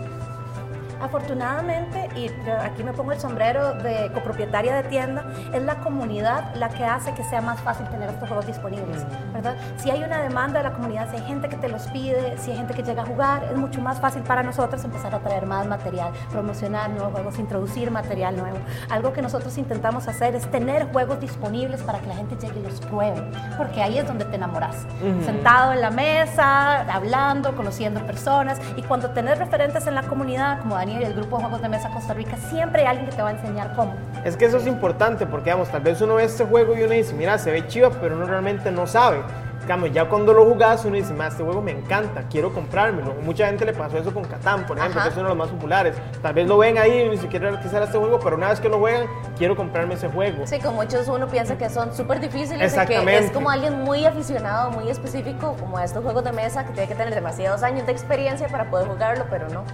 [1.01, 2.29] Afortunadamente, y
[2.61, 7.13] aquí me pongo el sombrero de copropietaria de tienda, es la comunidad la que hace
[7.13, 9.55] que sea más fácil tener estos juegos disponibles, ¿verdad?
[9.77, 12.51] Si hay una demanda de la comunidad, si hay gente que te los pide, si
[12.51, 15.45] hay gente que llega a jugar, es mucho más fácil para nosotros empezar a traer
[15.45, 18.57] más material, promocionar nuevos juegos, introducir material nuevo.
[18.89, 22.63] Algo que nosotros intentamos hacer es tener juegos disponibles para que la gente llegue y
[22.63, 23.23] los pruebe,
[23.57, 24.85] porque ahí es donde te enamoras.
[25.23, 30.75] Sentado en la mesa, hablando, conociendo personas, y cuando tenés referentes en la comunidad, como
[30.75, 33.21] Daniel y el grupo de Juegos de Mesa Costa Rica, siempre hay alguien que te
[33.21, 33.93] va a enseñar cómo.
[34.23, 36.93] Es que eso es importante porque, vamos, tal vez uno ve este juego y uno
[36.93, 39.19] dice, mira, se ve chiva, pero uno realmente no sabe.
[39.67, 43.13] Cambio, ya cuando lo jugás, uno dice, "Ma, este juego me encanta, quiero comprármelo.
[43.21, 45.09] Mucha gente le pasó eso con Catán, por ejemplo, Ajá.
[45.09, 45.95] que es uno de los más populares.
[46.23, 48.67] Tal vez lo ven ahí y ni siquiera quisiera este juego, pero una vez que
[48.67, 49.05] lo juegan,
[49.37, 50.47] quiero comprarme ese juego.
[50.47, 54.05] Sí, con muchos uno piensa que son súper difíciles y que es como alguien muy
[54.05, 57.91] aficionado, muy específico, como estos juegos de mesa, que tiene que tener demasiados años de
[57.91, 59.65] experiencia para poder jugarlo, pero no.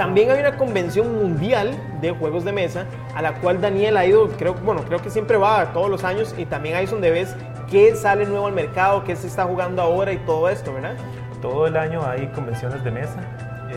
[0.00, 4.30] También hay una convención mundial de juegos de mesa a la cual Daniel ha ido,
[4.30, 7.36] creo, bueno, creo que siempre va todos los años y también ahí es donde ves
[7.70, 10.94] qué sale nuevo al mercado, qué se está jugando ahora y todo esto, ¿verdad?
[11.42, 13.20] Todo el año hay convenciones de mesa.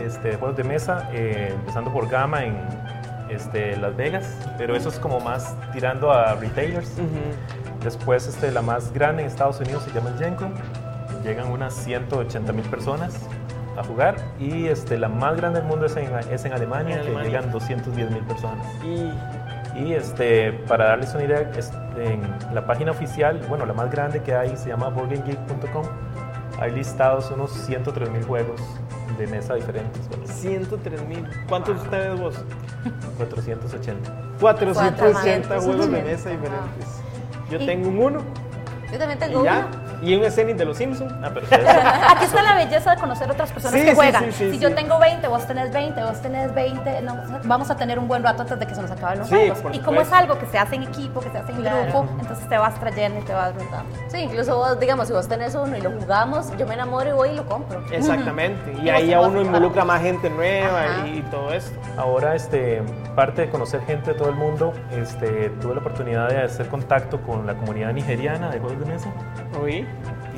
[0.02, 2.56] este, juegos de mesa, eh, empezando por Gama en
[3.28, 6.90] este, Las Vegas, pero eso es como más tirando a retailers.
[7.82, 12.64] Después este, la más grande en Estados Unidos se llama el llegan unas 180 mil
[12.70, 13.14] personas
[13.76, 17.00] a jugar y este, la más grande del mundo es en, es en Alemania, En
[17.02, 17.28] que Alemania.
[17.40, 18.66] llegan 210 mil personas.
[18.84, 19.12] Y
[19.76, 21.50] Y este, para darles una idea,
[21.96, 22.22] en
[22.54, 25.84] la página oficial, bueno, la más grande que hay se llama boardgamegeek.com.
[26.60, 28.60] Hay listados unos 103 mil juegos
[29.18, 30.26] de mesa diferentes, ¿verdad?
[30.26, 31.28] 103 mil.
[31.48, 32.36] ¿Cuántos ustedes vos?
[33.18, 34.12] 480.
[34.40, 36.04] 480 juegos de 480.
[36.04, 37.02] mesa diferentes.
[37.50, 38.20] Yo Y- tengo un uno
[38.92, 39.66] Yo también tengo ya.
[39.68, 39.83] uno.
[40.04, 41.12] Y un escenis de los Simpsons.
[41.22, 44.24] Ah, pero ustedes- Aquí está la belleza de conocer otras personas Sí, que sí, juegan.
[44.24, 44.58] sí, sí, si sí.
[44.58, 48.22] yo tengo 20, vos tenés 20, vos tenés 20, no, vamos a tener un buen
[48.22, 49.74] rato antes de que se nos acaben los Sí, juegos.
[49.74, 51.82] Y como es algo que se hace en equipo, que se hace en Claro.
[51.84, 53.96] grupo, entonces te vas trayendo y te vas rotando.
[54.08, 57.12] Sí, incluso vos, digamos, si vos tenés uno y lo jugamos, yo me enamoro y
[57.12, 57.82] voy y lo compro.
[57.90, 58.72] Exactamente.
[58.82, 61.78] Y Y ahí vas uno a involucra más gente nueva y, y todo esto.
[61.96, 62.82] Ahora, este,
[63.16, 67.20] parte de conocer gente de todo el mundo, este, tuve la oportunidad de hacer contacto
[67.22, 69.08] con la comunidad nigeriana de juegos de mesa.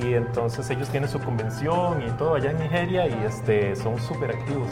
[0.02, 4.30] Y entonces ellos tienen su convención y todo allá en Nigeria y este, son súper
[4.32, 4.68] activos.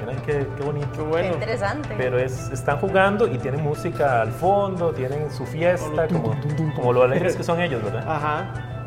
[0.00, 0.88] Miren qué, qué bonito.
[0.92, 1.32] Qué Qué bueno.
[1.34, 1.94] interesante.
[1.96, 6.34] Pero es, están jugando y tienen música al fondo, tienen su fiesta, como,
[6.74, 8.04] como lo alegres que son ellos, ¿verdad?
[8.06, 8.44] Ajá.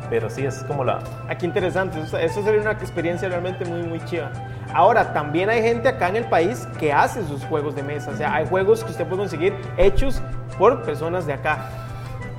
[0.08, 0.98] Pero sí, es como la...
[1.28, 2.00] Aquí interesante.
[2.00, 4.30] Eso, eso sería una experiencia realmente muy, muy chiva.
[4.74, 8.10] Ahora, también hay gente acá en el país que hace sus juegos de mesa.
[8.10, 10.20] O sea, hay juegos que usted puede conseguir hechos
[10.58, 11.68] por personas de acá.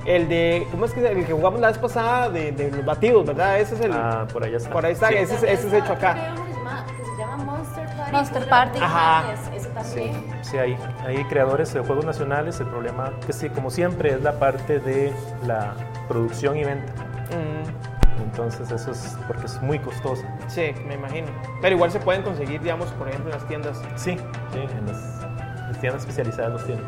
[0.04, 3.24] El de, ¿cómo es que el que jugamos la vez pasada de, de los batidos,
[3.26, 3.60] verdad?
[3.60, 3.92] Ese es el.
[3.92, 4.70] Ah, por allá está.
[4.70, 5.14] por ahí está, Sí.
[5.16, 6.14] ese, es- ese es hecho acá.
[6.14, 8.12] Que se llama Monster Party.
[8.12, 8.78] Monster Party.
[8.82, 9.22] Ajá.
[9.36, 10.24] Sí, también.
[10.42, 10.76] sí, hay,
[11.06, 12.58] hay creadores de juegos nacionales.
[12.60, 15.12] El problema, que sí, como siempre, es la parte de
[15.46, 15.74] la
[16.08, 16.92] producción y venta.
[17.30, 20.22] Mm, Entonces, eso es porque es muy costoso.
[20.48, 21.28] sí, me imagino.
[21.60, 23.80] Pero igual se pueden conseguir, digamos, por ejemplo, en las tiendas.
[23.96, 24.16] Sí,
[24.52, 25.20] sí, en las,
[25.68, 26.84] las tiendas especializadas los tienen.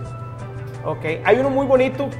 [0.84, 2.10] Ok, hay uno muy bonito,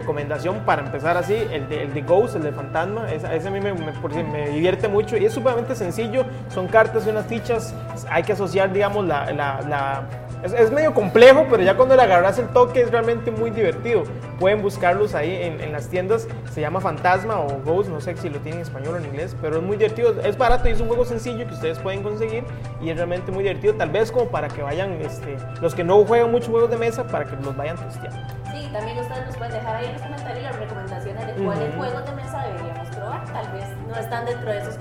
[0.00, 3.50] recomendación para empezar así, el de, el de Ghost, el de Fantasma, ese, ese a
[3.50, 3.92] mí me, me-
[4.24, 7.74] me divierte mucho y es sumamente sencillo, son cartas y unas fichas,
[8.10, 10.02] hay que asociar, digamos, la-
[10.46, 14.04] es, es medio complejo, pero ya cuando le agarras el toque es realmente muy divertido.
[14.38, 18.28] Pueden buscarlos ahí en, en las tiendas, se llama Fantasma o Ghost, no sé si
[18.28, 20.80] lo tienen en español o en inglés, pero es muy divertido, es barato y es
[20.80, 22.44] un juego sencillo que ustedes pueden conseguir
[22.80, 26.04] y es realmente muy divertido, tal vez como para que vayan, este, los que no
[26.04, 28.18] juegan muchos juegos de mesa, para que los vayan testeando.
[28.52, 32.06] Sí, también ustedes nos pueden dejar ahí en los comentarios las recomendaciones de cuáles juegos
[32.06, 33.24] de mesa deberíamos probar.
[33.32, 34.76] Tal vez no están dentro de esos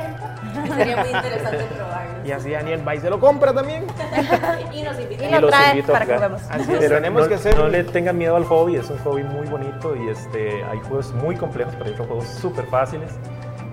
[0.00, 0.74] 480.
[0.76, 2.26] Sería muy interesante probarlos.
[2.26, 3.86] Y así Daniel va y se lo compra también.
[4.72, 5.28] Y nos invitan.
[5.28, 6.42] Y lo los trae invito a para que juguemos.
[6.50, 7.56] Así es, tenemos no, que hacer.
[7.56, 11.12] no le tengan miedo al hobby, es un hobby muy bonito y este, hay juegos
[11.14, 13.10] muy complejos, pero hay juegos súper fáciles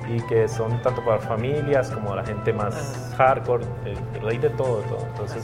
[0.09, 4.49] y que son tanto para familias como la gente más hardcore, eh, pero hay de
[4.51, 5.05] todo, de todo.
[5.09, 5.43] Entonces,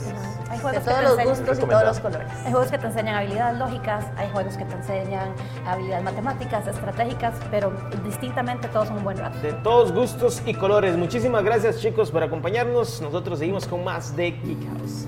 [0.50, 2.28] Hay De juegos que todos te los enseñan- gustos y todos los colores.
[2.44, 5.28] Hay juegos que te enseñan habilidades lógicas, hay juegos que te enseñan
[5.66, 7.72] habilidades matemáticas, estratégicas, pero
[8.04, 9.38] distintamente todos son un buen rato.
[9.40, 10.96] De todos gustos y colores.
[10.96, 13.00] Muchísimas gracias chicos por acompañarnos.
[13.02, 15.06] Nosotros seguimos con más de Geek House.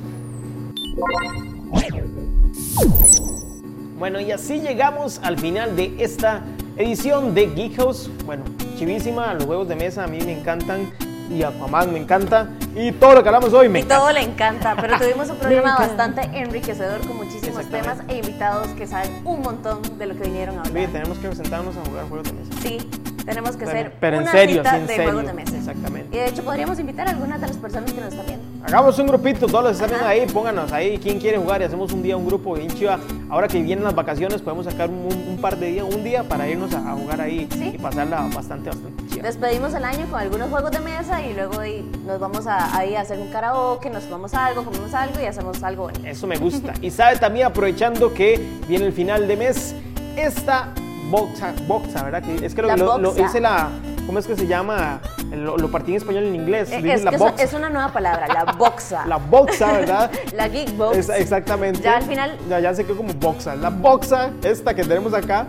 [3.98, 6.42] Bueno, y así llegamos al final de esta
[6.76, 8.10] edición de Geek House.
[8.26, 8.44] Bueno,
[8.76, 10.90] chivísima, los juegos de mesa a mí me encantan
[11.30, 13.98] y Aquaman me encanta y todo lo que hablamos hoy me Y encanta.
[14.00, 18.86] todo le encanta, pero tuvimos un programa bastante enriquecedor con muchísimos temas e invitados que
[18.86, 20.76] saben un montón de lo que vinieron a hablar.
[20.76, 22.52] Oye, tenemos que sentarnos a jugar juegos de mesa.
[22.62, 22.78] Sí,
[23.26, 25.12] tenemos que Pero- hacer pero en una serio, cita en de serio.
[25.12, 25.56] juegos de mesa.
[25.56, 26.16] Exactamente.
[26.16, 28.46] Y de hecho podríamos invitar a algunas de las personas que nos están viendo.
[28.64, 31.64] Hagamos un grupito, todos los que están viendo ahí, pónganos ahí quién quiere jugar y
[31.64, 32.98] hacemos un día un grupo bien chiva.
[33.28, 36.48] Ahora que vienen las vacaciones, podemos sacar un, un par de días, un día para
[36.48, 37.72] irnos a, a jugar ahí Sí.
[37.74, 39.22] y pasarla bastante, bastante chiva.
[39.26, 42.94] Despedimos el año con algunos juegos de mesa y luego ahí nos vamos a, ahí
[42.94, 46.06] a hacer un karaoke, nos tomamos algo, comemos algo y hacemos algo bonito.
[46.06, 46.72] Eso me gusta.
[46.80, 49.74] Y sabe también, aprovechando que viene el final de mes,
[50.16, 50.68] esta
[51.10, 52.22] boxa, boxa ¿verdad?
[52.22, 53.22] Que es que lo, La lo- lo- boxa.
[53.26, 53.68] hice la,
[54.06, 55.00] ¿cómo es que se llama?
[55.32, 56.70] Lo, lo partí en español y en inglés.
[56.70, 57.42] Eh, Es, la que es, boxa.
[57.42, 59.04] es una nueva palabra, la boxa.
[59.06, 60.10] La boxa, ¿verdad?
[60.34, 60.96] La geek box.
[60.96, 61.80] Es- exactamente.
[61.82, 63.54] Ya al final Ya, ya se quedó como boxa.
[63.56, 65.46] La boxa, esta que tenemos acá.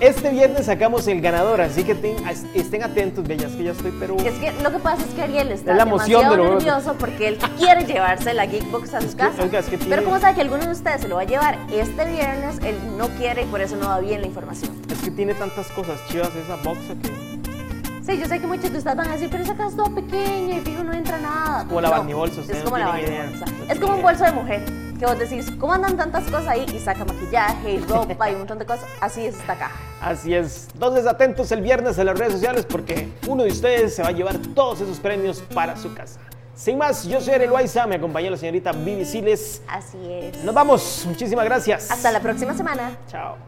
[0.00, 2.16] Este viernes sacamos el ganador, así que ten-
[2.54, 4.16] estén atentos, bellas, que ya estoy, pero.
[4.16, 6.94] Es que lo que pasa es que Ariel está Es la emoción demasiado de nervioso
[6.98, 9.42] porque él quiere llevarse la Geekbox a su casa.
[9.42, 11.24] oiga, es que tiene- Pero como sabe que alguno de ustedes se lo va a
[11.26, 14.70] llevar este viernes, él no quiere y por eso no da bien la información.
[14.90, 17.10] Es que tiene tantas cosas chivas esa boxa que.
[18.02, 19.94] Sí, yo sé que muchos de ustedes van a decir, pero esa casa es toda
[19.94, 21.64] pequeña y fijo no entra nada.
[21.66, 23.22] como la No, barnibolsa, Es no como la tienen idea.
[23.24, 23.44] barnibolsa.
[23.66, 24.62] No Es como un bolso de mujer.
[25.00, 26.66] Que vos decís, ¿cómo andan tantas cosas ahí?
[26.74, 28.84] Y saca maquillaje y ropa y un montón de cosas.
[29.00, 29.74] Así es esta caja.
[29.98, 30.68] Así es.
[30.74, 34.12] Entonces, atentos el viernes en las redes sociales porque uno de ustedes se va a
[34.12, 36.20] llevar todos esos premios para su casa.
[36.54, 39.62] Sin más, yo soy Ariel Loaiza, me acompaña la señorita Vivi Siles.
[39.66, 40.44] Así es.
[40.44, 41.90] Nos vamos, muchísimas gracias.
[41.90, 42.98] Hasta la próxima semana.
[43.08, 43.38] Chao.